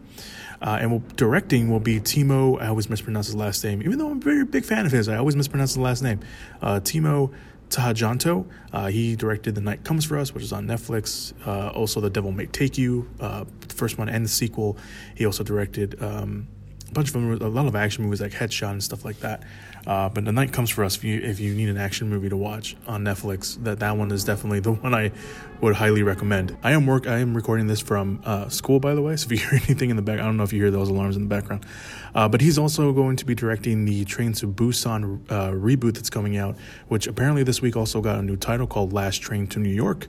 Uh, 0.60 0.78
and 0.80 0.90
will, 0.90 1.02
directing 1.16 1.70
will 1.70 1.80
be 1.80 2.00
Timo, 2.00 2.60
I 2.60 2.66
always 2.66 2.90
mispronounce 2.90 3.26
his 3.26 3.36
last 3.36 3.62
name, 3.62 3.80
even 3.82 3.98
though 3.98 4.10
I'm 4.10 4.18
a 4.18 4.20
very 4.20 4.44
big 4.44 4.64
fan 4.64 4.86
of 4.86 4.92
his, 4.92 5.08
I 5.08 5.16
always 5.16 5.36
mispronounce 5.36 5.70
his 5.70 5.78
last 5.78 6.02
name. 6.02 6.20
Uh, 6.60 6.80
Timo 6.80 7.32
Tjahjanto. 7.70 8.46
Uh, 8.72 8.86
he 8.86 9.16
directed 9.16 9.54
The 9.54 9.60
Night 9.60 9.84
Comes 9.84 10.04
For 10.04 10.18
Us, 10.18 10.34
which 10.34 10.42
is 10.42 10.52
on 10.52 10.66
Netflix. 10.66 11.32
Uh, 11.46 11.68
also, 11.70 12.00
The 12.00 12.10
Devil 12.10 12.32
May 12.32 12.46
Take 12.46 12.78
You, 12.78 13.08
uh, 13.20 13.44
the 13.60 13.74
first 13.74 13.98
one 13.98 14.08
and 14.08 14.24
the 14.24 14.28
sequel. 14.28 14.78
He 15.14 15.26
also 15.26 15.44
directed 15.44 16.02
um, 16.02 16.48
a 16.88 16.92
bunch 16.92 17.08
of 17.08 17.14
them, 17.14 17.30
a 17.30 17.48
lot 17.48 17.66
of 17.66 17.76
action 17.76 18.04
movies 18.04 18.20
like 18.20 18.32
Headshot 18.32 18.72
and 18.72 18.82
stuff 18.82 19.04
like 19.04 19.20
that. 19.20 19.42
Uh, 19.86 20.08
but 20.08 20.24
The 20.24 20.32
Night 20.32 20.52
Comes 20.52 20.70
For 20.70 20.84
Us, 20.84 20.96
if 20.96 21.04
you, 21.04 21.20
if 21.20 21.40
you 21.40 21.54
need 21.54 21.68
an 21.68 21.76
action 21.76 22.08
movie 22.08 22.28
to 22.28 22.36
watch 22.36 22.76
on 22.86 23.04
Netflix, 23.04 23.62
that, 23.64 23.78
that 23.80 23.96
one 23.96 24.10
is 24.10 24.24
definitely 24.24 24.60
the 24.60 24.72
one 24.84 24.94
I 24.94 25.12
would 25.60 25.74
highly 25.74 26.02
recommend. 26.02 26.56
I 26.62 26.72
am 26.72 26.86
work. 26.86 27.06
I 27.06 27.18
am 27.18 27.34
recording 27.34 27.66
this 27.66 27.80
from 27.80 28.20
uh, 28.24 28.48
school, 28.48 28.80
by 28.80 28.94
the 28.94 29.02
way. 29.02 29.16
So 29.16 29.26
if 29.26 29.32
you 29.32 29.38
hear 29.50 29.60
anything 29.66 29.90
in 29.90 29.96
the 29.96 30.02
back, 30.02 30.20
I 30.20 30.24
don't 30.24 30.36
know 30.36 30.42
if 30.42 30.52
you 30.52 30.60
hear 30.60 30.70
those 30.70 30.88
alarms 30.88 31.16
in 31.16 31.22
the 31.22 31.28
background. 31.28 31.66
Uh, 32.14 32.28
but 32.28 32.40
he's 32.40 32.58
also 32.58 32.92
going 32.92 33.16
to 33.16 33.24
be 33.24 33.34
directing 33.34 33.84
the 33.84 34.04
Train 34.04 34.32
to 34.34 34.48
Busan 34.48 35.20
uh, 35.30 35.50
reboot 35.52 35.94
that's 35.94 36.10
coming 36.10 36.36
out, 36.36 36.56
which 36.88 37.06
apparently 37.06 37.42
this 37.42 37.60
week 37.60 37.76
also 37.76 38.00
got 38.00 38.18
a 38.18 38.22
new 38.22 38.36
title 38.36 38.66
called 38.66 38.92
Last 38.92 39.18
Train 39.18 39.46
to 39.48 39.58
New 39.58 39.68
York, 39.72 40.08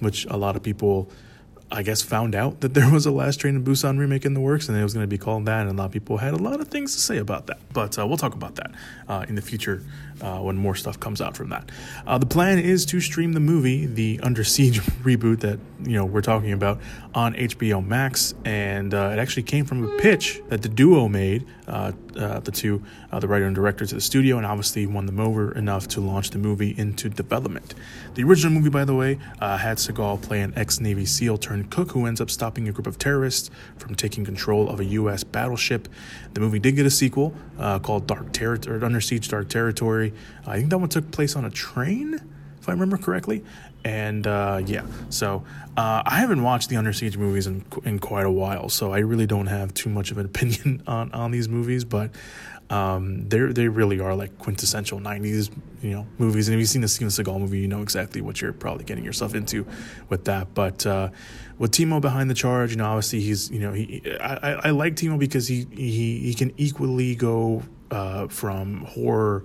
which 0.00 0.26
a 0.26 0.36
lot 0.36 0.56
of 0.56 0.62
people 0.62 1.10
I 1.74 1.82
guess 1.82 2.02
found 2.02 2.36
out 2.36 2.60
that 2.60 2.72
there 2.74 2.88
was 2.88 3.04
a 3.04 3.10
Last 3.10 3.40
Train 3.40 3.56
in 3.56 3.64
Busan 3.64 3.98
remake 3.98 4.24
in 4.24 4.32
the 4.32 4.40
works, 4.40 4.68
and 4.68 4.78
it 4.78 4.82
was 4.84 4.94
going 4.94 5.02
to 5.02 5.08
be 5.08 5.18
called 5.18 5.46
that. 5.46 5.62
And 5.66 5.70
a 5.70 5.72
lot 5.74 5.86
of 5.86 5.92
people 5.92 6.18
had 6.18 6.32
a 6.32 6.36
lot 6.36 6.60
of 6.60 6.68
things 6.68 6.94
to 6.94 7.00
say 7.00 7.18
about 7.18 7.48
that. 7.48 7.58
But 7.72 7.98
uh, 7.98 8.06
we'll 8.06 8.16
talk 8.16 8.34
about 8.34 8.54
that 8.54 8.70
uh, 9.08 9.26
in 9.28 9.34
the 9.34 9.42
future 9.42 9.82
uh, 10.20 10.38
when 10.38 10.56
more 10.56 10.74
stuff 10.74 10.98
comes 11.00 11.20
out 11.20 11.36
from 11.36 11.48
that. 11.50 11.70
Uh, 12.06 12.18
the 12.18 12.26
plan 12.26 12.58
is 12.58 12.86
to 12.86 13.00
stream 13.00 13.32
the 13.32 13.40
movie, 13.40 13.86
the 13.86 14.20
Under 14.22 14.44
Siege 14.44 14.80
reboot 15.02 15.40
that 15.40 15.58
you 15.82 15.96
know 15.96 16.04
we're 16.04 16.22
talking 16.22 16.52
about, 16.52 16.80
on 17.14 17.34
HBO 17.34 17.84
Max, 17.84 18.34
and 18.44 18.94
uh, 18.94 19.10
it 19.12 19.18
actually 19.18 19.42
came 19.42 19.64
from 19.64 19.84
a 19.84 19.96
pitch 19.98 20.42
that 20.48 20.62
the 20.62 20.68
duo 20.68 21.08
made, 21.08 21.46
uh, 21.66 21.92
the 22.14 22.52
two, 22.52 22.82
the 23.12 23.28
writer 23.28 23.46
and 23.46 23.54
director 23.54 23.86
to 23.86 23.94
the 23.94 24.00
studio, 24.00 24.36
and 24.36 24.46
obviously 24.46 24.86
won 24.86 25.06
them 25.06 25.20
over 25.20 25.52
enough 25.52 25.88
to 25.88 26.00
launch 26.00 26.30
the 26.30 26.38
movie 26.38 26.74
into 26.76 27.08
development. 27.08 27.74
The 28.14 28.22
original 28.24 28.52
movie, 28.52 28.70
by 28.70 28.84
the 28.84 28.94
way, 28.94 29.18
had 29.40 29.78
Seagal 29.78 30.22
play 30.22 30.40
an 30.40 30.52
ex-Navy 30.56 31.06
SEAL 31.06 31.38
turned 31.38 31.70
cook 31.70 31.92
who 31.92 32.06
ends 32.06 32.20
up 32.20 32.30
stopping 32.30 32.68
a 32.68 32.72
group 32.72 32.86
of 32.86 32.98
terrorists 32.98 33.50
from 33.76 33.94
taking 33.94 34.24
control 34.24 34.68
of 34.68 34.80
a 34.80 34.84
U.S. 34.84 35.24
battleship. 35.24 35.88
The 36.34 36.40
movie 36.40 36.58
did 36.58 36.76
get 36.76 36.86
a 36.86 36.90
sequel 36.90 37.34
uh, 37.58 37.78
called 37.78 38.06
Dark 38.06 38.32
Territory, 38.32 38.82
Under 38.82 39.00
Siege 39.00 39.28
Dark 39.28 39.48
Territory. 39.48 40.03
I 40.46 40.56
think 40.56 40.70
that 40.70 40.78
one 40.78 40.88
took 40.88 41.10
place 41.10 41.36
on 41.36 41.44
a 41.44 41.50
train, 41.50 42.20
if 42.60 42.68
I 42.68 42.72
remember 42.72 42.96
correctly. 42.98 43.44
And 43.84 44.26
uh, 44.26 44.62
yeah, 44.64 44.86
so 45.10 45.44
uh, 45.76 46.02
I 46.06 46.18
haven't 46.18 46.42
watched 46.42 46.70
the 46.70 46.76
Under 46.76 46.92
Siege 46.92 47.18
movies 47.18 47.46
in 47.46 47.64
in 47.84 47.98
quite 47.98 48.24
a 48.24 48.30
while, 48.30 48.70
so 48.70 48.92
I 48.92 49.00
really 49.00 49.26
don't 49.26 49.46
have 49.46 49.74
too 49.74 49.90
much 49.90 50.10
of 50.10 50.18
an 50.18 50.26
opinion 50.32 50.82
on 50.86 51.12
on 51.12 51.30
these 51.30 51.48
movies. 51.48 51.84
But 51.84 52.10
um, 52.70 53.28
they 53.28 53.40
they 53.40 53.68
really 53.68 54.00
are 54.00 54.14
like 54.14 54.38
quintessential 54.38 55.00
'90s, 55.00 55.50
you 55.82 55.90
know, 55.90 56.06
movies. 56.16 56.48
And 56.48 56.54
if 56.54 56.60
you've 56.60 56.68
seen 56.68 56.80
the 56.80 56.88
Steven 56.88 57.10
Seagal 57.10 57.38
movie, 57.38 57.58
you 57.58 57.68
know 57.68 57.82
exactly 57.82 58.22
what 58.22 58.40
you're 58.40 58.54
probably 58.54 58.84
getting 58.84 59.04
yourself 59.04 59.34
into 59.34 59.66
with 60.08 60.24
that. 60.24 60.54
But 60.54 60.86
uh, 60.86 61.10
with 61.58 61.72
Timo 61.72 62.00
behind 62.00 62.30
the 62.30 62.34
charge, 62.34 62.70
you 62.70 62.76
know, 62.78 62.86
obviously 62.86 63.20
he's, 63.20 63.50
you 63.50 63.60
know, 63.60 63.72
he 63.72 64.02
I, 64.18 64.68
I 64.68 64.70
like 64.70 64.94
Timo 64.94 65.18
because 65.18 65.46
he 65.46 65.66
he 65.70 66.20
he 66.20 66.34
can 66.34 66.52
equally 66.56 67.14
go 67.14 67.62
uh, 67.90 68.28
from 68.28 68.86
horror 68.86 69.44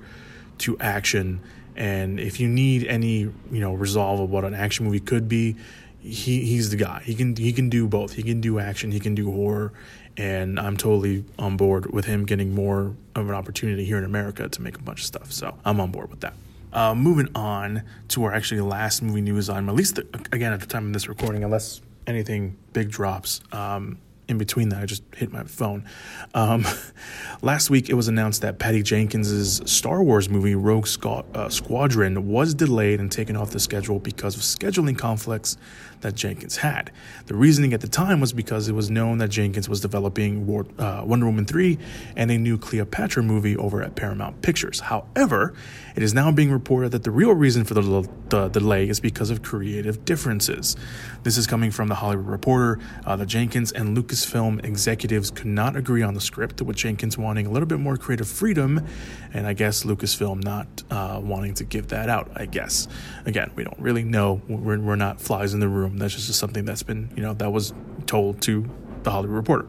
to 0.59 0.77
action. 0.79 1.41
And 1.75 2.19
if 2.19 2.39
you 2.39 2.47
need 2.47 2.85
any, 2.87 3.19
you 3.19 3.33
know, 3.51 3.73
resolve 3.73 4.19
of 4.19 4.29
what 4.29 4.43
an 4.43 4.53
action 4.53 4.85
movie 4.85 4.99
could 4.99 5.29
be, 5.29 5.55
he 6.01 6.45
he's 6.45 6.69
the 6.69 6.77
guy. 6.77 7.01
He 7.03 7.13
can 7.15 7.35
he 7.35 7.51
can 7.51 7.69
do 7.69 7.87
both. 7.87 8.13
He 8.13 8.23
can 8.23 8.41
do 8.41 8.59
action. 8.59 8.91
He 8.91 8.99
can 8.99 9.15
do 9.15 9.31
horror, 9.31 9.73
and 10.17 10.59
I'm 10.59 10.77
totally 10.77 11.25
on 11.37 11.57
board 11.57 11.91
with 11.91 12.05
him 12.05 12.25
getting 12.25 12.55
more 12.55 12.95
of 13.15 13.27
an 13.27 13.35
opportunity 13.35 13.85
here 13.85 13.97
in 13.97 14.05
America 14.05 14.47
to 14.47 14.61
make 14.61 14.77
a 14.77 14.81
bunch 14.81 15.01
of 15.01 15.05
stuff. 15.05 15.31
So 15.31 15.57
I'm 15.65 15.79
on 15.79 15.91
board 15.91 16.09
with 16.09 16.21
that. 16.21 16.33
Uh, 16.71 16.93
moving 16.93 17.27
on 17.35 17.83
to 18.09 18.23
our 18.23 18.33
actually 18.33 18.61
last 18.61 19.01
movie 19.01 19.21
news 19.21 19.49
on 19.49 19.67
at 19.67 19.75
least 19.75 19.95
the, 19.95 20.07
again 20.31 20.53
at 20.53 20.59
the 20.59 20.67
time 20.67 20.87
of 20.87 20.93
this 20.93 21.07
recording, 21.09 21.43
unless 21.43 21.81
anything 22.07 22.57
big 22.73 22.89
drops. 22.89 23.41
Um, 23.51 23.97
in 24.29 24.37
between 24.37 24.69
that, 24.69 24.81
I 24.81 24.85
just 24.85 25.03
hit 25.15 25.31
my 25.31 25.43
phone. 25.43 25.85
Um, 26.33 26.65
last 27.41 27.69
week, 27.69 27.89
it 27.89 27.95
was 27.95 28.07
announced 28.07 28.41
that 28.41 28.59
Patty 28.59 28.83
Jenkins' 28.83 29.69
Star 29.69 30.03
Wars 30.03 30.29
movie 30.29 30.55
Rogue 30.55 30.87
uh, 31.03 31.49
Squadron 31.49 32.27
was 32.27 32.53
delayed 32.53 32.99
and 32.99 33.11
taken 33.11 33.35
off 33.35 33.49
the 33.49 33.59
schedule 33.59 33.99
because 33.99 34.35
of 34.35 34.41
scheduling 34.41 34.97
conflicts 34.97 35.57
that 36.01 36.15
Jenkins 36.15 36.57
had. 36.57 36.91
The 37.25 37.35
reasoning 37.35 37.73
at 37.73 37.81
the 37.81 37.87
time 37.87 38.19
was 38.19 38.33
because 38.33 38.67
it 38.67 38.73
was 38.73 38.89
known 38.89 39.17
that 39.19 39.29
Jenkins 39.29 39.67
was 39.67 39.81
developing 39.81 40.47
War, 40.47 40.65
uh, 40.77 41.03
Wonder 41.05 41.25
Woman 41.25 41.45
3 41.45 41.77
and 42.15 42.31
a 42.31 42.37
new 42.37 42.57
Cleopatra 42.57 43.23
movie 43.23 43.57
over 43.57 43.81
at 43.81 43.95
Paramount 43.95 44.41
Pictures. 44.41 44.79
However, 44.79 45.53
it 45.95 46.03
is 46.03 46.13
now 46.13 46.31
being 46.31 46.51
reported 46.51 46.91
that 46.91 47.03
the 47.03 47.11
real 47.11 47.33
reason 47.33 47.63
for 47.65 47.73
the, 47.73 48.09
the 48.29 48.47
delay 48.47 48.87
is 48.87 48.99
because 48.99 49.29
of 49.29 49.41
creative 49.41 50.05
differences. 50.05 50.75
This 51.23 51.37
is 51.37 51.45
coming 51.45 51.71
from 51.71 51.89
the 51.89 51.95
Hollywood 51.95 52.27
Reporter. 52.27 52.79
Uh, 53.05 53.15
the 53.15 53.25
Jenkins 53.25 53.71
and 53.71 53.97
Lucasfilm 53.97 54.63
executives 54.63 55.29
could 55.31 55.47
not 55.47 55.75
agree 55.75 56.01
on 56.01 56.13
the 56.13 56.21
script, 56.21 56.61
with 56.61 56.77
Jenkins 56.77 57.17
wanting 57.17 57.45
a 57.45 57.51
little 57.51 57.67
bit 57.67 57.79
more 57.79 57.97
creative 57.97 58.27
freedom, 58.27 58.85
and 59.33 59.45
I 59.45 59.53
guess 59.53 59.83
Lucasfilm 59.83 60.43
not 60.43 60.83
uh, 60.89 61.19
wanting 61.21 61.53
to 61.55 61.63
give 61.63 61.89
that 61.89 62.09
out. 62.09 62.31
I 62.35 62.45
guess. 62.45 62.87
Again, 63.25 63.51
we 63.55 63.63
don't 63.63 63.79
really 63.79 64.03
know. 64.03 64.41
We're, 64.47 64.79
we're 64.79 64.95
not 64.95 65.19
flies 65.19 65.53
in 65.53 65.59
the 65.59 65.67
room. 65.67 65.88
That's 65.97 66.13
just 66.13 66.33
something 66.39 66.65
that's 66.65 66.83
been, 66.83 67.11
you 67.15 67.21
know, 67.21 67.33
that 67.35 67.51
was 67.51 67.73
told 68.05 68.41
to 68.43 68.69
the 69.03 69.11
Hollywood 69.11 69.35
Reporter. 69.35 69.67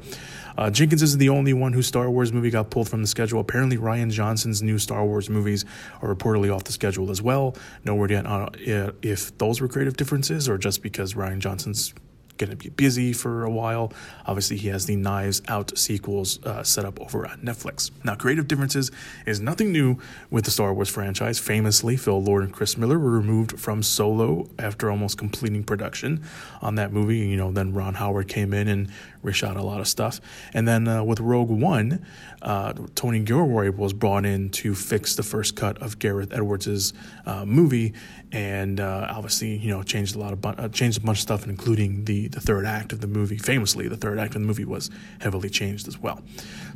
Uh, 0.59 0.71
Jenkins 0.71 1.03
isn't 1.03 1.19
the 1.19 1.29
only 1.29 1.53
one 1.53 1.73
whose 1.73 1.87
Star 1.87 2.11
Wars 2.11 2.33
movie 2.33 2.51
got 2.51 2.71
pulled 2.71 2.89
from 2.89 3.01
the 3.01 3.07
schedule. 3.07 3.41
Apparently, 3.41 3.79
Rian 3.79 4.11
Johnson's 4.11 4.63
new 4.63 4.79
Star 4.79 5.05
Wars 5.05 5.31
movies 5.31 5.65
are 6.03 6.15
reportedly 6.15 6.55
off 6.55 6.65
the 6.65 6.73
schedule 6.73 7.11
as 7.11 7.23
well. 7.23 7.57
No 7.85 7.95
word 7.95 8.11
yet 8.11 8.27
on 8.27 8.55
uh, 8.69 8.93
if 9.01 9.37
those 9.39 9.61
were 9.61 9.69
creative 9.69 9.97
differences 9.97 10.49
or 10.49 10.59
just 10.59 10.83
because 10.83 11.15
Rian 11.15 11.39
Johnson's 11.39 11.95
going 12.41 12.51
to 12.51 12.57
be 12.57 12.71
busy 12.71 13.13
for 13.13 13.45
a 13.45 13.51
while. 13.51 13.93
Obviously, 14.27 14.57
he 14.57 14.69
has 14.69 14.87
the 14.87 14.97
Knives 14.97 15.43
Out 15.47 15.77
sequels 15.79 16.45
uh, 16.45 16.63
set 16.63 16.85
up 16.85 17.01
over 17.01 17.27
at 17.27 17.41
Netflix. 17.41 17.91
Now, 18.03 18.15
creative 18.17 18.49
differences 18.49 18.91
is 19.27 19.41
nothing 19.41 19.71
new 19.73 19.99
with 20.31 20.47
the 20.47 20.51
Star 20.51 20.73
Wars 20.73 20.89
franchise. 20.89 21.39
Famously, 21.39 21.97
Phil 21.97 22.21
Lord 22.23 22.43
and 22.43 22.53
Chris 22.53 22.79
Miller 22.79 22.99
were 22.99 23.11
removed 23.11 23.61
from 23.61 23.83
Solo 23.83 24.49
after 24.59 24.91
almost 24.91 25.19
completing 25.19 25.63
production 25.63 26.23
on 26.63 26.77
that 26.77 26.93
movie. 26.93 27.19
You 27.19 27.37
know, 27.37 27.53
then 27.53 27.75
Ron 27.75 27.95
Howard 27.95 28.29
came 28.29 28.55
in 28.55 28.69
and 28.69 28.91
reshot 29.25 29.57
a 29.57 29.63
lot 29.63 29.81
of 29.81 29.89
stuff. 29.89 30.21
And 30.55 30.67
then 30.67 30.89
uh, 30.89 31.03
with 31.05 31.21
Rogue 31.21 31.51
One, 31.51 32.05
uh, 32.43 32.73
Tony 32.95 33.21
Gilroy 33.21 33.71
was 33.71 33.93
brought 33.93 34.25
in 34.25 34.51
to 34.51 34.75
fix 34.75 35.15
the 35.15 35.23
first 35.23 35.57
cut 35.57 35.81
of 35.83 35.99
Gareth 35.99 36.33
Edwards' 36.33 36.93
uh, 37.27 37.45
movie, 37.45 37.93
and 38.33 38.81
uh, 38.81 39.09
obviously, 39.11 39.57
you 39.57 39.71
know, 39.71 39.83
changed 39.83 40.17
a 40.17 40.19
lot 40.19 40.33
of 40.33 40.41
bu- 40.41 40.49
uh, 40.51 40.69
changed 40.69 40.99
a 40.99 41.01
bunch 41.03 41.19
of 41.19 41.23
stuff, 41.23 41.47
including 41.47 42.05
the 42.05 42.29
the 42.29 42.41
third 42.41 42.65
act 42.65 42.93
of 42.93 43.01
the 43.01 43.07
movie. 43.07 43.37
Famously, 43.37 43.89
the 43.89 43.97
third 43.97 44.19
act 44.19 44.35
of 44.35 44.41
the 44.41 44.47
movie 44.47 44.65
was 44.65 44.91
heavily 45.21 45.51
changed 45.51 45.87
as 45.87 45.99
well. 45.99 46.23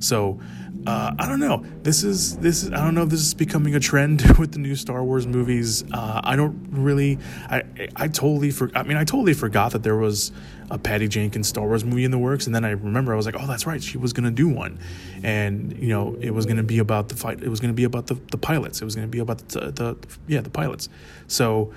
So 0.01 0.41
uh, 0.87 1.15
I 1.19 1.27
don't 1.27 1.41
know. 1.41 1.65
This 1.83 2.05
is 2.05 2.37
this 2.39 2.63
is 2.63 2.73
I 2.73 2.85
don't 2.85 2.95
know 2.95 3.05
if 3.05 3.09
this 3.09 3.21
is 3.21 3.35
becoming 3.35 3.75
a 3.75 3.81
trend 3.81 4.23
with 4.39 4.53
the 4.53 4.59
new 4.59 4.77
Star 4.77 5.03
Wars 5.03 5.27
movies. 5.27 5.85
I 5.93 6.37
don't 6.37 6.69
really. 6.71 7.19
I 7.49 7.63
I 7.97 8.09
totally 8.09 8.51
for. 8.51 8.71
I 8.75 8.83
mean, 8.83 8.99
I 8.99 9.05
totally 9.05 9.35
forgot 9.35 9.73
that 9.73 9.83
there 9.83 9.97
was 9.97 10.31
a 10.71 10.79
Patty 10.79 11.09
Jenkins 11.09 11.49
Star 11.49 11.67
Wars 11.67 11.85
movie 11.85 12.05
in 12.05 12.11
the 12.11 12.19
works, 12.19 12.47
and 12.47 12.55
then 12.55 12.65
I 12.65 12.71
remember 12.71 13.13
I 13.13 13.17
was 13.17 13.27
like, 13.27 13.37
oh, 13.39 13.47
that's 13.47 13.67
right, 13.67 13.83
she 13.83 13.99
was 13.99 14.13
gonna 14.13 14.31
do 14.31 14.49
one, 14.49 14.79
and 15.23 15.77
you 15.79 15.89
know, 15.89 16.17
it 16.21 16.31
was 16.31 16.47
gonna 16.47 16.63
be 16.63 16.79
about 16.79 17.09
the 17.09 17.17
fight. 17.17 17.43
It 17.43 17.49
was 17.49 17.61
gonna 17.61 17.73
be 17.73 17.85
about 17.85 18.07
the 18.07 18.15
the 18.31 18.39
pilots. 18.39 18.81
It 18.81 18.85
was 18.85 18.95
gonna 18.95 19.09
be 19.09 19.19
about 19.19 19.49
the, 19.49 19.71
the, 19.71 19.97
yeah 20.27 20.41
the 20.41 20.51
pilots. 20.51 20.89
So 21.27 21.73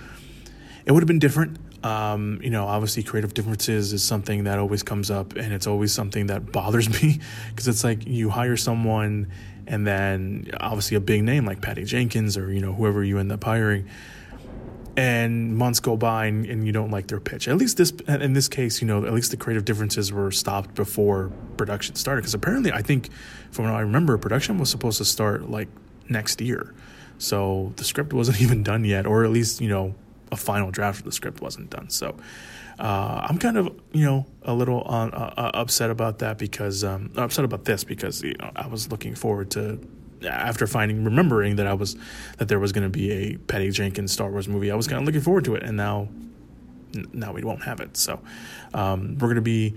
it 0.86 0.92
would 0.92 1.04
have 1.04 1.08
been 1.08 1.20
different. 1.20 1.58
Um, 1.84 2.40
you 2.42 2.50
know, 2.50 2.66
obviously, 2.66 3.04
creative 3.04 3.34
differences 3.34 3.94
is 3.94 4.04
something 4.04 4.46
that 4.46 4.58
always 4.58 4.84
comes 4.84 5.12
up, 5.12 5.36
and 5.36 5.54
it's 5.54 5.68
always 5.68 5.92
something 5.94 6.28
that 6.28 6.52
bothers 6.52 6.90
me 7.02 7.20
because 7.50 7.68
it's 7.68 7.84
like 7.84 8.08
you 8.08 8.30
hire 8.30 8.58
someone, 8.58 9.28
and 9.68 9.86
then 9.86 10.50
obviously 10.60 10.98
a 10.98 11.02
big 11.02 11.24
name 11.24 11.46
like 11.46 11.62
Patty 11.62 11.84
Jenkins 11.84 12.38
or 12.38 12.52
you 12.52 12.62
know 12.62 12.74
whoever 12.74 13.04
you 13.04 13.20
end 13.20 13.32
up 13.32 13.44
hiring, 13.44 13.88
and 14.98 15.56
months 15.56 15.80
go 15.80 15.96
by 15.96 16.26
and, 16.26 16.44
and 16.48 16.66
you 16.66 16.74
don't 16.74 16.90
like 16.90 17.06
their 17.06 17.20
pitch. 17.20 17.48
At 17.48 17.56
least 17.58 17.78
this, 17.78 17.92
in 18.08 18.34
this 18.34 18.50
case, 18.50 18.82
you 18.82 18.88
know, 18.88 19.06
at 19.06 19.14
least 19.14 19.30
the 19.30 19.38
creative 19.38 19.64
differences 19.64 20.12
were 20.12 20.32
stopped 20.32 20.74
before 20.74 21.32
production 21.56 21.96
started. 21.96 22.22
Because 22.22 22.34
apparently, 22.34 22.72
I 22.72 22.82
think 22.82 23.10
from 23.52 23.66
what 23.66 23.76
I 23.76 23.82
remember, 23.82 24.18
production 24.18 24.58
was 24.58 24.72
supposed 24.72 24.98
to 24.98 25.06
start 25.06 25.50
like 25.50 25.70
next 26.10 26.42
year, 26.42 26.74
so 27.20 27.74
the 27.76 27.84
script 27.84 28.12
wasn't 28.12 28.42
even 28.42 28.64
done 28.64 28.84
yet, 28.84 29.06
or 29.06 29.24
at 29.24 29.30
least 29.30 29.62
you 29.62 29.70
know 29.70 29.94
a 30.32 30.36
final 30.36 30.72
draft 30.72 31.00
of 31.00 31.06
the 31.06 31.12
script 31.12 31.42
wasn't 31.42 31.70
done. 31.70 31.90
So 31.92 32.18
uh, 32.80 33.22
I'm 33.30 33.38
kind 33.38 33.58
of 33.58 33.68
you 33.92 34.04
know 34.04 34.26
a 34.42 34.56
little 34.56 34.82
uh, 34.88 35.10
uh, 35.10 35.52
upset 35.54 35.92
about 35.92 36.20
that 36.20 36.40
because 36.40 36.84
um, 36.84 37.12
upset 37.16 37.46
about 37.46 37.66
this 37.66 37.84
because 37.84 38.24
you 38.24 38.34
know 38.40 38.50
I 38.56 38.66
was 38.66 38.90
looking 38.90 39.14
forward 39.14 39.52
to 39.52 39.80
after 40.24 40.68
finding 40.68 41.04
remembering 41.04 41.58
that 41.58 41.68
I 41.68 41.74
was 41.74 41.96
that 42.38 42.48
there 42.48 42.60
was 42.60 42.72
going 42.72 42.84
to 42.84 42.90
be 42.90 43.12
a 43.12 43.38
Patty 43.38 43.72
Jenkins 43.72 44.12
Star 44.12 44.32
Wars 44.32 44.48
movie. 44.48 44.72
I 44.72 44.76
was 44.76 44.88
kind 44.88 45.02
of 45.02 45.06
looking 45.06 45.22
forward 45.22 45.46
to 45.46 45.56
it, 45.56 45.64
and 45.64 45.78
now 45.78 46.10
now 47.14 47.34
we 47.34 47.44
won't 47.44 47.64
have 47.64 47.80
it. 47.80 47.98
So 47.98 48.20
um, 48.74 49.18
we're 49.20 49.28
going 49.28 49.36
to 49.36 49.42
be 49.42 49.76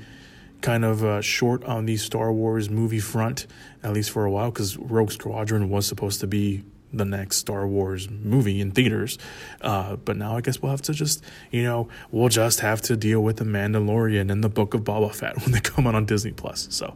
kind 0.61 0.85
of 0.85 1.05
uh, 1.05 1.20
short 1.20 1.64
on 1.64 1.87
the 1.87 1.96
Star 1.96 2.33
Wars 2.33 2.68
movie 2.68 3.00
front, 3.00 3.46
at 3.83 3.92
least 3.92 4.11
for 4.11 4.24
a 4.24 4.31
while, 4.31 4.50
because 4.50 4.76
Rogue 4.76 5.11
Squadron 5.11 5.70
was 5.70 5.87
supposed 5.87 6.20
to 6.20 6.26
be 6.26 6.62
the 6.92 7.05
next 7.05 7.37
Star 7.37 7.66
Wars 7.66 8.11
movie 8.11 8.61
in 8.61 8.72
theaters. 8.72 9.18
Uh, 9.61 9.96
but 9.96 10.16
now 10.16 10.37
I 10.37 10.40
guess 10.40 10.61
we'll 10.61 10.72
have 10.72 10.83
to 10.83 10.92
just, 10.92 11.22
you 11.50 11.62
know, 11.62 11.88
we'll 12.11 12.29
just 12.29 12.61
have 12.61 12.83
to 12.83 12.96
deal 12.96 13.20
with 13.20 13.37
The 13.37 13.44
Mandalorian 13.44 14.31
and 14.31 14.42
the 14.42 14.48
Book 14.48 14.74
of 14.74 14.83
Boba 14.83 15.14
Fett 15.14 15.37
when 15.42 15.53
they 15.53 15.61
come 15.61 15.87
out 15.87 15.94
on 15.94 16.05
Disney 16.05 16.33
Plus. 16.33 16.66
So 16.70 16.94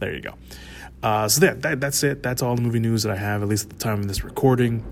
there 0.00 0.14
you 0.14 0.20
go. 0.20 0.34
Uh, 1.02 1.28
so 1.28 1.40
that, 1.40 1.62
that 1.62 1.80
that's 1.80 2.02
it. 2.02 2.22
That's 2.22 2.42
all 2.42 2.56
the 2.56 2.62
movie 2.62 2.80
news 2.80 3.02
that 3.04 3.12
I 3.12 3.16
have, 3.16 3.42
at 3.42 3.48
least 3.48 3.64
at 3.64 3.70
the 3.70 3.76
time 3.78 4.00
of 4.00 4.08
this 4.08 4.24
recording. 4.24 4.84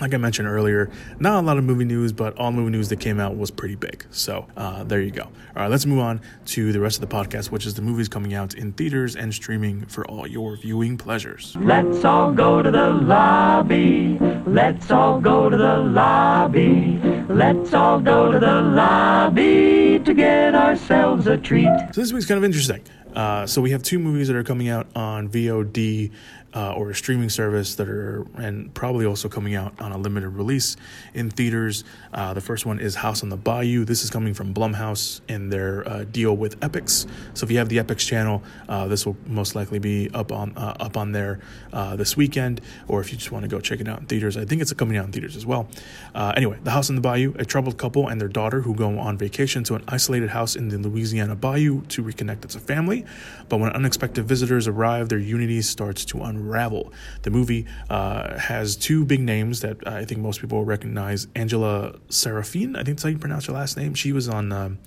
like 0.00 0.12
I 0.12 0.16
mentioned 0.16 0.48
earlier, 0.48 0.90
not 1.20 1.42
a 1.42 1.46
lot 1.46 1.56
of 1.56 1.62
movie 1.64 1.84
news, 1.84 2.12
but 2.12 2.36
all 2.36 2.50
movie 2.50 2.70
news 2.70 2.88
that 2.88 2.98
came 3.00 3.20
out 3.20 3.36
was 3.36 3.50
pretty 3.50 3.76
big. 3.76 4.04
So 4.10 4.46
uh, 4.56 4.82
there 4.84 5.00
you 5.00 5.10
go. 5.12 5.22
All 5.22 5.30
right, 5.56 5.70
let's 5.70 5.86
move 5.86 6.00
on 6.00 6.20
to 6.46 6.72
the 6.72 6.80
rest 6.80 7.00
of 7.00 7.08
the 7.08 7.14
podcast, 7.14 7.50
which 7.52 7.64
is 7.64 7.74
the 7.74 7.82
movies 7.82 8.08
coming 8.08 8.34
out 8.34 8.54
in 8.54 8.72
theaters 8.72 9.14
and 9.14 9.32
streaming 9.32 9.86
for 9.86 10.04
all 10.06 10.26
your 10.26 10.56
viewing 10.56 10.96
pleasures. 10.98 11.56
Let's 11.60 12.04
all 12.04 12.32
go 12.32 12.60
to 12.62 12.70
the 12.72 12.90
lobby. 12.90 14.18
Let's 14.46 14.90
all 14.90 15.20
go 15.20 15.48
to 15.48 15.56
the 15.56 15.76
lobby. 15.76 16.98
Let's 17.28 17.72
all 17.72 18.00
go 18.00 18.32
to 18.32 18.38
the 18.38 18.62
lobby 18.62 20.00
to 20.04 20.14
get 20.14 20.54
ourselves 20.54 21.26
a 21.28 21.36
treat. 21.38 21.68
So 21.92 22.00
this 22.00 22.12
week's 22.12 22.26
kind 22.26 22.38
of 22.38 22.44
interesting. 22.44 22.82
Uh, 23.14 23.46
so 23.46 23.62
we 23.62 23.70
have 23.70 23.82
two 23.82 23.98
movies 23.98 24.28
that 24.28 24.36
are 24.36 24.44
coming 24.44 24.68
out 24.68 24.86
on 24.94 25.28
VOD 25.28 26.10
uh, 26.54 26.72
or 26.72 26.90
a 26.90 26.94
streaming 26.94 27.28
service 27.28 27.74
that 27.74 27.88
are, 27.88 28.26
and 28.36 28.72
probably 28.74 29.04
also 29.04 29.28
coming 29.28 29.54
out 29.54 29.78
on 29.80 29.92
a 29.92 29.98
limited 29.98 30.30
release 30.30 30.76
in 31.12 31.28
theaters. 31.30 31.84
Uh, 32.12 32.32
the 32.32 32.40
first 32.40 32.64
one 32.64 32.78
is 32.78 32.94
House 32.94 33.22
on 33.22 33.28
the 33.28 33.36
Bayou. 33.36 33.84
This 33.84 34.04
is 34.04 34.10
coming 34.10 34.34
from 34.34 34.54
Blumhouse 34.54 35.20
in 35.28 35.50
their 35.50 35.86
uh, 35.88 36.04
deal 36.04 36.36
with 36.36 36.58
Epix. 36.60 37.06
So 37.34 37.44
if 37.44 37.50
you 37.50 37.58
have 37.58 37.68
the 37.68 37.78
Epix 37.78 38.06
channel, 38.06 38.42
uh, 38.68 38.86
this 38.86 39.04
will 39.04 39.16
most 39.26 39.54
likely 39.54 39.78
be 39.78 40.08
up 40.14 40.30
on 40.30 40.56
uh, 40.56 40.76
up 40.78 40.96
on 40.96 41.12
there 41.12 41.40
uh, 41.72 41.96
this 41.96 42.16
weekend. 42.16 42.60
Or 42.86 43.00
if 43.00 43.10
you 43.10 43.18
just 43.18 43.32
want 43.32 43.42
to 43.42 43.48
go 43.48 43.60
check 43.60 43.80
it 43.80 43.88
out 43.88 44.00
in 44.00 44.06
theaters, 44.06 44.36
I 44.36 44.44
think 44.44 44.62
it's 44.62 44.72
coming 44.72 44.96
out 44.96 45.06
in 45.06 45.12
theaters 45.12 45.36
as 45.36 45.44
well. 45.44 45.68
anyway, 46.14 46.58
The 46.62 46.70
House 46.70 46.88
on 46.88 46.96
the 46.96 47.02
Bayou, 47.02 47.34
a 47.38 47.44
troubled 47.44 47.78
couple 47.78 48.08
and 48.08 48.20
their 48.20 48.28
daughter 48.28 48.60
who 48.60 48.74
go 48.74 48.98
on 48.98 49.18
vacation 49.18 49.64
to 49.64 49.74
an 49.74 49.84
isolated 49.88 50.30
house 50.30 50.56
in 50.56 50.68
the 50.68 50.78
Louisiana 50.78 51.34
Bayou 51.34 51.82
to 51.86 52.02
reconnect 52.02 52.44
as 52.44 52.54
a 52.54 52.60
family. 52.60 53.04
But 53.48 53.58
when 53.58 53.72
unexpected 53.72 54.24
visitors 54.24 54.68
arrive, 54.68 55.08
their 55.08 55.18
unity 55.18 55.60
starts 55.62 56.04
to 56.06 56.22
unravel 56.22 56.43
unravel. 56.44 56.92
The 57.22 57.30
movie 57.30 57.66
uh, 57.90 58.38
has 58.38 58.76
two 58.76 59.04
big 59.04 59.20
names 59.20 59.60
that 59.60 59.86
I 59.86 60.04
think 60.04 60.20
most 60.20 60.40
people 60.40 60.64
recognize. 60.64 61.26
Angela 61.34 61.98
Sarafyan, 62.08 62.76
I 62.76 62.84
think 62.84 62.96
that's 62.96 63.02
how 63.04 63.08
you 63.08 63.18
pronounce 63.18 63.46
her 63.46 63.52
last 63.52 63.76
name. 63.76 63.94
She 63.94 64.12
was 64.12 64.28
on 64.28 64.52
um, 64.52 64.78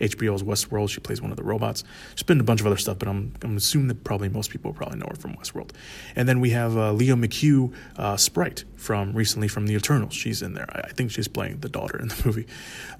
HBO's 0.00 0.42
Westworld. 0.42 0.90
She 0.90 1.00
plays 1.00 1.22
one 1.22 1.30
of 1.30 1.36
the 1.36 1.42
robots. 1.42 1.84
She's 2.14 2.22
been 2.22 2.36
in 2.38 2.42
a 2.42 2.44
bunch 2.44 2.60
of 2.60 2.66
other 2.66 2.76
stuff, 2.76 2.98
but 2.98 3.08
I'm, 3.08 3.32
I'm 3.42 3.56
assuming 3.56 3.88
that 3.88 4.04
probably 4.04 4.28
most 4.28 4.50
people 4.50 4.72
probably 4.72 4.98
know 4.98 5.06
her 5.08 5.16
from 5.16 5.34
Westworld. 5.34 5.70
And 6.14 6.28
then 6.28 6.40
we 6.40 6.50
have 6.50 6.76
uh, 6.76 6.92
Lia 6.92 7.14
McHugh, 7.14 7.72
uh, 7.96 8.16
Sprite 8.16 8.64
from 8.76 9.12
recently 9.12 9.48
from 9.48 9.66
The 9.66 9.74
Eternals. 9.74 10.14
She's 10.14 10.42
in 10.42 10.54
there. 10.54 10.66
I, 10.70 10.88
I 10.88 10.88
think 10.90 11.10
she's 11.10 11.28
playing 11.28 11.60
the 11.60 11.68
daughter 11.68 11.98
in 11.98 12.08
the 12.08 12.22
movie. 12.26 12.46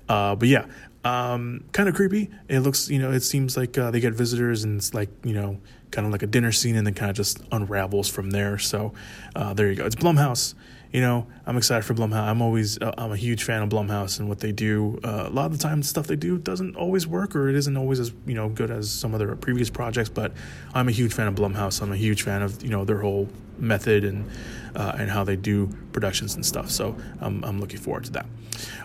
Uh, 0.09 0.35
but 0.37 0.49
yeah, 0.49 0.67
um, 1.07 1.65
kind 1.73 1.89
of 1.89 1.95
creepy. 1.95 2.31
It 2.49 2.61
looks, 2.61 2.89
you 2.89 2.99
know, 2.99 3.13
it 3.13 3.21
seems 3.21 3.57
like 3.57 3.79
uh, 3.79 3.91
they 3.91 4.01
get 4.01 4.13
visitors 4.13 4.65
and 4.65 4.79
it's 4.79 4.93
like, 4.93 5.09
you 5.23 5.35
know, 5.35 5.61
kind 5.93 6.05
of 6.05 6.13
like 6.13 6.23
a 6.23 6.27
dinner 6.27 6.51
scene 6.51 6.75
and 6.75 6.87
then 6.87 6.95
kind 6.95 7.11
of 7.11 7.17
just 7.17 7.41
unravels 7.53 8.09
from 8.09 8.31
there. 8.31 8.59
So 8.59 8.93
uh, 9.37 9.55
there 9.55 9.69
you 9.69 9.77
go. 9.77 9.87
It's 9.87 9.95
Blumhouse. 9.95 10.55
You 10.93 11.01
know, 11.01 11.27
I'm 11.49 11.57
excited 11.57 11.85
for 11.85 11.95
Blumhouse. 11.95 12.27
I'm 12.29 12.43
always 12.43 12.77
uh, 12.79 12.93
I'm 12.99 13.13
a 13.13 13.17
huge 13.17 13.45
fan 13.45 13.63
of 13.63 13.69
Blumhouse 13.69 14.19
and 14.19 14.29
what 14.29 14.41
they 14.41 14.51
do. 14.51 14.99
Uh, 15.05 15.27
a 15.29 15.31
lot 15.31 15.47
of 15.47 15.53
the 15.53 15.59
time, 15.59 15.81
the 15.81 15.87
stuff 15.87 16.09
they 16.09 16.17
do 16.17 16.39
doesn't 16.39 16.75
always 16.75 17.07
work 17.07 17.37
or 17.37 17.49
it 17.49 17.55
isn't 17.55 17.77
always 17.77 18.01
as 18.01 18.13
you 18.27 18.35
know 18.35 18.49
good 18.49 18.71
as 18.71 18.91
some 18.91 19.15
of 19.15 19.21
their 19.21 19.37
previous 19.37 19.71
projects. 19.71 20.09
But 20.09 20.33
I'm 20.75 20.89
a 20.89 20.93
huge 20.93 21.15
fan 21.15 21.29
of 21.29 21.37
Blumhouse. 21.37 21.81
I'm 21.81 21.93
a 21.93 21.97
huge 21.97 22.23
fan 22.23 22.43
of 22.43 22.63
you 22.65 22.71
know 22.71 22.85
their 22.85 22.99
whole 22.99 23.29
method 23.59 24.05
and 24.05 24.29
uh, 24.75 24.97
and 24.99 25.09
how 25.09 25.23
they 25.23 25.37
do 25.37 25.69
productions 25.93 26.35
and 26.35 26.45
stuff. 26.45 26.69
So 26.69 26.97
I'm 27.21 27.45
I'm 27.45 27.61
looking 27.61 27.79
forward 27.79 28.05
to 28.07 28.13
that. 28.13 28.27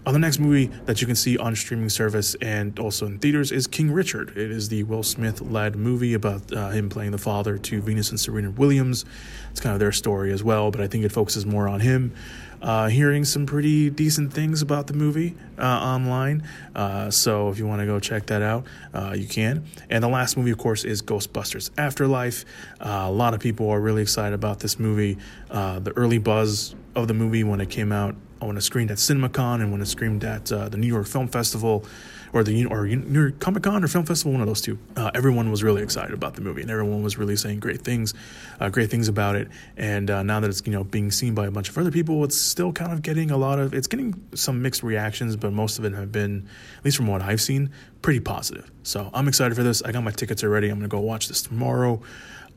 On 0.06 0.14
the 0.14 0.20
next 0.20 0.40
movie 0.40 0.68
that 0.86 1.00
you 1.02 1.08
can 1.08 1.16
see 1.16 1.38
on 1.38 1.56
streaming 1.56 1.90
service 1.90 2.36
and 2.42 2.78
also 2.78 3.06
in 3.06 3.20
theaters 3.20 3.52
is 3.52 3.68
King 3.68 3.92
Richard. 3.92 4.32
It 4.32 4.52
is 4.52 4.70
the 4.70 4.84
Will 4.84 5.04
Smith 5.04 5.42
led 5.42 5.76
movie 5.76 6.14
about 6.14 6.52
uh, 6.52 6.70
him 6.70 6.90
playing 6.90 7.12
the 7.12 7.18
father 7.18 7.58
to 7.58 7.82
Venus 7.82 8.10
and 8.10 8.20
Serena 8.20 8.52
Williams. 8.52 9.06
It's 9.50 9.62
kind 9.62 9.74
of 9.74 9.80
their 9.80 9.92
story 9.92 10.32
as 10.34 10.44
well, 10.44 10.72
but 10.72 10.82
I 10.82 10.88
think 10.88 11.06
it 11.06 11.12
focuses 11.12 11.46
more 11.46 11.68
on 11.68 11.80
him. 11.80 12.14
Uh, 12.62 12.88
hearing 12.90 13.26
some 13.26 13.46
pretty 13.46 13.90
decent 13.90 14.32
things 14.32 14.62
about 14.62 14.88
the 14.88 14.94
movie 14.94 15.36
uh, 15.58 15.64
online. 15.64 16.44
Uh, 16.76 17.10
so 17.10 17.50
if 17.50 17.58
you 17.58 17.66
want 17.66 17.80
to 17.80 17.86
go 17.86 18.00
check 18.00 18.28
that 18.28 18.42
out, 18.42 18.66
uh, 18.94 19.16
you 19.18 19.28
can. 19.28 19.66
And 19.90 20.04
the 20.04 20.08
last 20.08 20.38
movie, 20.38 20.52
of 20.52 20.58
course, 20.58 20.84
is 20.84 21.02
Ghostbusters 21.02 21.72
Afterlife. 21.78 22.46
Uh, 22.80 23.06
a 23.08 23.12
lot 23.12 23.34
of 23.34 23.40
people 23.40 23.70
are 23.70 23.82
really 23.82 24.02
excited 24.02 24.34
about 24.34 24.60
this 24.60 24.80
movie. 24.80 25.18
Uh, 25.50 25.80
the 25.80 25.92
early 25.98 26.20
buzz 26.20 26.76
of 26.96 27.08
the 27.08 27.14
movie 27.14 27.44
when 27.44 27.62
it 27.62 27.70
came 27.70 27.92
out, 27.92 28.16
when 28.40 28.58
it 28.58 28.62
screened 28.62 28.92
at 28.92 28.98
CinemaCon 28.98 29.62
and 29.62 29.72
when 29.72 29.82
it 29.82 29.88
screened 29.88 30.24
at 30.24 30.46
the 30.46 30.78
New 30.78 30.88
York 30.88 31.08
Film 31.08 31.28
Festival 31.28 31.86
or 32.34 32.44
the 32.44 32.66
or 32.66 32.88
New 32.88 33.32
Comic 33.32 33.64
Con 33.64 33.84
or 33.84 33.88
Film 33.88 34.06
Festival, 34.06 34.32
one 34.32 34.42
of 34.42 34.48
those 34.48 34.62
two. 34.62 34.78
Uh, 34.96 35.12
everyone 35.14 35.52
was 35.52 35.64
really 35.64 35.84
excited 35.84 36.14
about 36.14 36.36
the 36.36 36.42
movie, 36.42 36.62
and 36.62 36.72
everyone 36.72 37.04
was 37.04 37.18
really 37.18 37.36
saying 37.36 37.60
great 37.60 37.82
things, 37.82 38.14
uh, 38.60 38.70
great 38.70 38.90
things 38.90 39.08
about 39.08 39.36
it. 39.36 39.50
And 39.78 40.10
uh, 40.10 40.24
now 40.24 40.40
that 40.40 40.50
it's 40.50 40.62
you 40.66 40.72
know 40.72 40.84
being 40.84 41.12
seen 41.12 41.36
by 41.36 41.48
a 41.48 41.52
bunch 41.52 41.70
of 41.70 41.78
other 41.78 41.92
people, 41.92 42.24
it's 42.24 42.40
still 42.40 42.72
kind 42.72 42.92
of 42.92 43.02
getting 43.02 43.32
a 43.32 43.38
lot 43.38 43.60
of 43.60 43.74
it's 43.74 43.88
getting 43.88 44.22
some 44.34 44.62
mixed 44.62 44.84
reactions, 44.84 45.36
but 45.36 45.52
most 45.52 45.80
of 45.80 45.86
it 45.86 45.94
have 45.94 46.12
been, 46.12 46.48
at 46.78 46.86
least 46.86 46.98
from 46.98 47.08
what 47.08 47.22
I've 47.22 47.42
seen, 47.42 47.72
pretty 48.02 48.20
positive. 48.20 48.72
So 48.84 49.10
I'm 49.14 49.28
excited 49.28 49.56
for 49.56 49.64
this. 49.64 49.82
I 49.84 49.92
got 49.92 50.04
my 50.04 50.12
tickets 50.12 50.44
already. 50.44 50.70
I'm 50.70 50.78
gonna 50.78 50.88
go 50.88 51.00
watch 51.00 51.28
this 51.28 51.42
tomorrow. 51.42 52.02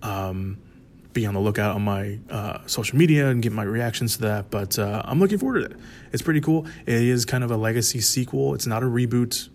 Um, 0.02 0.58
be 1.12 1.26
on 1.26 1.34
the 1.34 1.40
lookout 1.40 1.76
on 1.76 1.82
my 1.82 2.18
uh, 2.28 2.58
social 2.66 2.98
media 2.98 3.28
and 3.28 3.40
get 3.40 3.52
my 3.52 3.62
reactions 3.62 4.16
to 4.16 4.22
that. 4.22 4.50
But 4.50 4.78
uh, 4.78 5.00
I'm 5.04 5.20
looking 5.20 5.38
forward 5.38 5.60
to 5.60 5.66
it. 5.66 5.80
It's 6.12 6.22
pretty 6.22 6.40
cool. 6.40 6.66
It 6.86 7.02
is 7.02 7.24
kind 7.24 7.44
of 7.44 7.52
a 7.52 7.56
legacy 7.56 8.00
sequel. 8.00 8.54
It's 8.54 8.66
not 8.66 8.82
a 8.82 8.86
reboot 8.86 9.48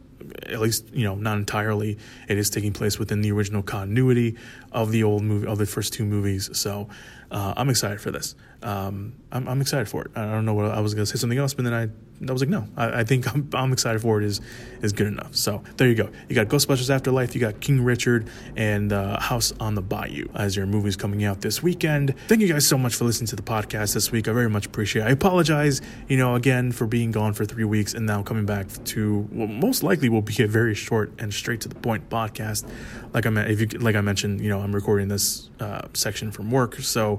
at 0.46 0.60
least 0.60 0.86
you 0.94 1.04
know 1.04 1.16
not 1.16 1.38
entirely 1.38 1.98
it 2.28 2.38
is 2.38 2.50
taking 2.50 2.74
place 2.74 3.00
within 3.00 3.22
the 3.22 3.32
original 3.32 3.64
continuity 3.64 4.36
of 4.72 4.92
the 4.92 5.04
old 5.04 5.24
movie 5.24 5.48
of 5.48 5.58
the 5.58 5.66
first 5.66 5.94
two 5.94 6.06
movies. 6.06 6.50
So 6.58 6.90
uh, 7.32 7.54
i'm 7.58 7.70
excited 7.70 8.00
for 8.02 8.12
this 8.12 8.36
um, 8.62 9.14
I'm, 9.32 9.48
I'm, 9.48 9.62
excited 9.62 9.88
for 9.88 10.04
it 10.04 10.12
i 10.16 10.26
don't 10.26 10.46
know 10.46 10.54
what 10.54 10.66
i 10.66 10.82
was 10.82 10.94
going 10.94 11.06
to 11.06 11.12
say 11.12 11.18
something 11.18 11.38
else 11.38 11.54
but 11.54 11.66
then 11.66 11.74
i 11.74 11.90
I 12.28 12.32
was 12.34 12.42
like, 12.42 12.50
no, 12.50 12.68
I, 12.76 13.00
I 13.00 13.04
think 13.04 13.34
I'm, 13.34 13.50
I'm, 13.54 13.72
excited 13.72 14.02
for 14.02 14.22
it 14.22 14.26
is 14.26 14.42
is 14.82 14.94
good 14.94 15.08
enough. 15.08 15.36
So 15.36 15.64
there 15.78 15.88
you 15.88 15.96
go. 15.96 16.10
You 16.28 16.36
got 16.36 16.48
Ghostbusters 16.48 16.90
Afterlife, 16.90 17.36
you 17.36 17.42
got 17.42 17.60
King 17.60 17.84
Richard, 17.84 18.30
and 18.56 18.92
uh, 18.92 19.20
House 19.20 19.54
on 19.60 19.76
the 19.76 19.82
Bayou 19.82 20.28
as 20.36 20.56
your 20.56 20.66
movies 20.66 20.96
coming 20.96 21.24
out 21.24 21.42
this 21.42 21.64
weekend. 21.64 22.16
Thank 22.28 22.42
you 22.42 22.48
guys 22.48 22.68
so 22.68 22.78
much 22.78 22.96
for 22.96 23.06
listening 23.06 23.28
to 23.28 23.36
the 23.36 23.44
podcast 23.44 23.94
this 23.94 24.12
week. 24.12 24.28
I 24.28 24.34
very 24.34 24.50
much 24.50 24.66
appreciate. 24.66 25.04
it. 25.04 25.08
I 25.08 25.12
apologize, 25.12 25.82
you 26.08 26.18
know, 26.18 26.36
again 26.36 26.72
for 26.72 26.88
being 26.88 27.12
gone 27.12 27.34
for 27.34 27.46
three 27.46 27.64
weeks 27.64 27.94
and 27.94 28.06
now 28.06 28.24
coming 28.24 28.46
back 28.46 28.68
to 28.86 29.22
what 29.32 29.50
most 29.50 29.84
likely 29.84 30.10
will 30.10 30.22
be 30.22 30.44
a 30.44 30.48
very 30.48 30.76
short 30.76 31.14
and 31.20 31.34
straight 31.34 31.62
to 31.62 31.70
the 31.70 31.76
point 31.76 32.10
podcast. 32.10 32.70
Like 33.14 33.26
I 33.26 33.30
if 33.42 33.62
you 33.62 33.68
like 33.80 33.96
I 33.96 34.02
mentioned, 34.02 34.42
you 34.42 34.50
know, 34.50 34.60
I'm 34.60 34.74
recording 34.74 35.08
this 35.08 35.50
uh, 35.60 35.82
section 35.94 36.32
from 36.32 36.52
work, 36.52 36.76
so 36.76 37.19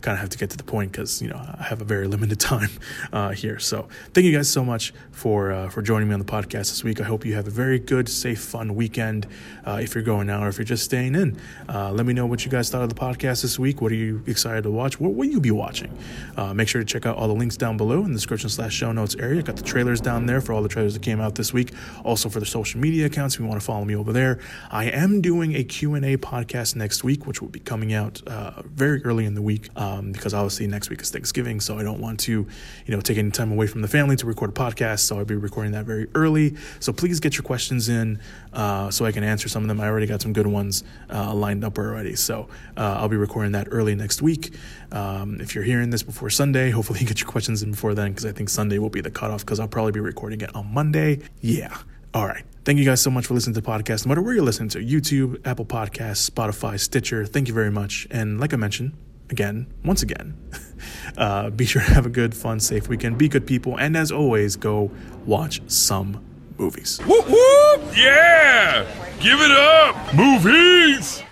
kind 0.00 0.14
of 0.14 0.20
have 0.20 0.30
to 0.30 0.38
get 0.38 0.50
to 0.50 0.56
the 0.56 0.64
point 0.64 0.92
because 0.92 1.20
you 1.22 1.28
know 1.28 1.36
I 1.36 1.64
have 1.64 1.80
a 1.80 1.84
very 1.84 2.06
limited 2.06 2.40
time 2.52 2.70
uh, 3.12 3.30
here. 3.30 3.58
So 3.58 3.88
thank 4.14 4.24
you 4.24 4.36
guys 4.36 4.48
so 4.48 4.64
much 4.64 4.92
for 5.12 5.52
uh, 5.52 5.68
for 5.68 5.82
joining 5.82 6.08
me 6.08 6.14
on 6.14 6.20
the 6.20 6.26
podcast 6.26 6.70
this 6.70 6.84
week. 6.84 7.00
I 7.00 7.04
hope 7.04 7.24
you 7.24 7.34
have 7.34 7.46
a 7.46 7.50
very 7.50 7.78
good, 7.78 8.08
safe, 8.08 8.40
fun 8.40 8.74
weekend. 8.74 9.26
Uh, 9.64 9.80
if 9.82 9.94
you're 9.94 10.04
going 10.04 10.30
out 10.30 10.42
or 10.42 10.48
if 10.48 10.58
you're 10.58 10.64
just 10.64 10.84
staying 10.84 11.14
in, 11.14 11.38
uh, 11.68 11.92
let 11.92 12.06
me 12.06 12.12
know 12.12 12.26
what 12.26 12.44
you 12.44 12.50
guys 12.50 12.70
thought 12.70 12.82
of 12.82 12.88
the 12.88 12.94
podcast 12.94 13.42
this 13.42 13.58
week. 13.58 13.80
What 13.80 13.92
are 13.92 13.96
you 13.96 14.22
excited 14.26 14.62
to 14.62 14.70
watch? 14.70 14.98
What 14.98 15.14
will 15.14 15.26
you 15.26 15.40
be 15.40 15.50
watching? 15.50 15.96
Uh, 16.36 16.54
make 16.54 16.68
sure 16.68 16.80
to 16.80 16.84
check 16.84 17.06
out 17.06 17.16
all 17.16 17.28
the 17.28 17.34
links 17.34 17.56
down 17.56 17.76
below 17.76 18.04
in 18.04 18.12
the 18.12 18.16
description 18.16 18.48
slash 18.48 18.74
show 18.74 18.92
notes 18.92 19.14
area. 19.16 19.42
Got 19.42 19.56
the 19.56 19.62
trailers 19.62 20.00
down 20.00 20.26
there 20.26 20.40
for 20.40 20.52
all 20.52 20.62
the 20.62 20.68
trailers 20.68 20.94
that 20.94 21.02
came 21.02 21.20
out 21.20 21.34
this 21.34 21.52
week. 21.52 21.72
Also 22.04 22.28
for 22.28 22.40
the 22.40 22.46
social 22.46 22.80
media 22.80 23.06
accounts, 23.06 23.34
if 23.34 23.40
you 23.40 23.46
want 23.46 23.60
to 23.60 23.64
follow 23.64 23.84
me 23.84 23.94
over 23.94 24.12
there. 24.12 24.38
I 24.70 24.84
am 24.84 25.20
doing 25.20 25.54
a 25.54 25.64
Q&A 25.64 26.16
podcast 26.16 26.76
next 26.76 27.04
week, 27.04 27.26
which 27.26 27.40
will 27.40 27.48
be 27.48 27.60
coming 27.60 27.92
out 27.92 28.22
uh, 28.26 28.62
very 28.64 29.04
early 29.04 29.24
in 29.24 29.34
the 29.34 29.42
week 29.42 29.68
um, 29.90 30.12
because 30.12 30.34
obviously 30.34 30.66
next 30.66 30.90
week 30.90 31.00
is 31.00 31.10
Thanksgiving, 31.10 31.60
so 31.60 31.78
I 31.78 31.82
don't 31.82 32.00
want 32.00 32.20
to, 32.20 32.32
you 32.32 32.94
know, 32.94 33.00
take 33.00 33.18
any 33.18 33.30
time 33.30 33.52
away 33.52 33.66
from 33.66 33.82
the 33.82 33.88
family 33.88 34.16
to 34.16 34.26
record 34.26 34.50
a 34.50 34.52
podcast. 34.52 35.00
So 35.00 35.18
I'll 35.18 35.24
be 35.24 35.34
recording 35.34 35.72
that 35.72 35.84
very 35.84 36.08
early. 36.14 36.56
So 36.80 36.92
please 36.92 37.20
get 37.20 37.34
your 37.34 37.42
questions 37.42 37.88
in 37.88 38.20
uh, 38.52 38.90
so 38.90 39.04
I 39.04 39.12
can 39.12 39.24
answer 39.24 39.48
some 39.48 39.62
of 39.62 39.68
them. 39.68 39.80
I 39.80 39.86
already 39.88 40.06
got 40.06 40.20
some 40.22 40.32
good 40.32 40.46
ones 40.46 40.84
uh, 41.12 41.34
lined 41.34 41.64
up 41.64 41.78
already, 41.78 42.16
so 42.16 42.48
uh, 42.76 42.96
I'll 42.98 43.08
be 43.08 43.16
recording 43.16 43.52
that 43.52 43.68
early 43.70 43.94
next 43.94 44.22
week. 44.22 44.54
Um, 44.92 45.40
if 45.40 45.54
you're 45.54 45.64
hearing 45.64 45.90
this 45.90 46.02
before 46.02 46.30
Sunday, 46.30 46.70
hopefully 46.70 47.00
you 47.00 47.06
get 47.06 47.20
your 47.20 47.30
questions 47.30 47.62
in 47.62 47.72
before 47.72 47.94
then 47.94 48.10
because 48.10 48.26
I 48.26 48.32
think 48.32 48.48
Sunday 48.48 48.78
will 48.78 48.90
be 48.90 49.00
the 49.00 49.10
cutoff 49.10 49.40
because 49.44 49.60
I'll 49.60 49.68
probably 49.68 49.92
be 49.92 50.00
recording 50.00 50.40
it 50.40 50.54
on 50.54 50.72
Monday. 50.72 51.20
Yeah. 51.40 51.76
All 52.12 52.26
right. 52.26 52.44
Thank 52.64 52.78
you 52.78 52.84
guys 52.84 53.00
so 53.00 53.10
much 53.10 53.26
for 53.26 53.34
listening 53.34 53.54
to 53.54 53.60
the 53.60 53.66
podcast. 53.66 54.04
No 54.04 54.10
matter 54.10 54.22
where 54.22 54.34
you're 54.34 54.44
listening 54.44 54.68
to 54.70 54.78
YouTube, 54.78 55.46
Apple 55.46 55.64
Podcasts, 55.64 56.28
Spotify, 56.28 56.78
Stitcher, 56.78 57.24
thank 57.24 57.48
you 57.48 57.54
very 57.54 57.70
much. 57.70 58.06
And 58.10 58.40
like 58.40 58.52
I 58.52 58.56
mentioned, 58.56 58.92
again, 59.30 59.66
once 59.84 60.02
again, 60.02 60.36
uh, 61.16 61.50
be 61.50 61.64
sure 61.64 61.82
to 61.82 61.92
have 61.92 62.06
a 62.06 62.10
good, 62.10 62.34
fun, 62.34 62.60
safe 62.60 62.88
weekend. 62.88 63.18
Be 63.18 63.28
good 63.28 63.46
people. 63.46 63.78
And 63.78 63.96
as 63.96 64.12
always, 64.12 64.56
go 64.56 64.90
watch 65.26 65.60
some 65.66 66.24
movies. 66.58 66.98
Whoop, 67.06 67.26
whoop! 67.26 67.96
Yeah! 67.96 68.86
Give 69.20 69.40
it 69.40 69.50
up! 69.50 70.14
Movies! 70.14 71.22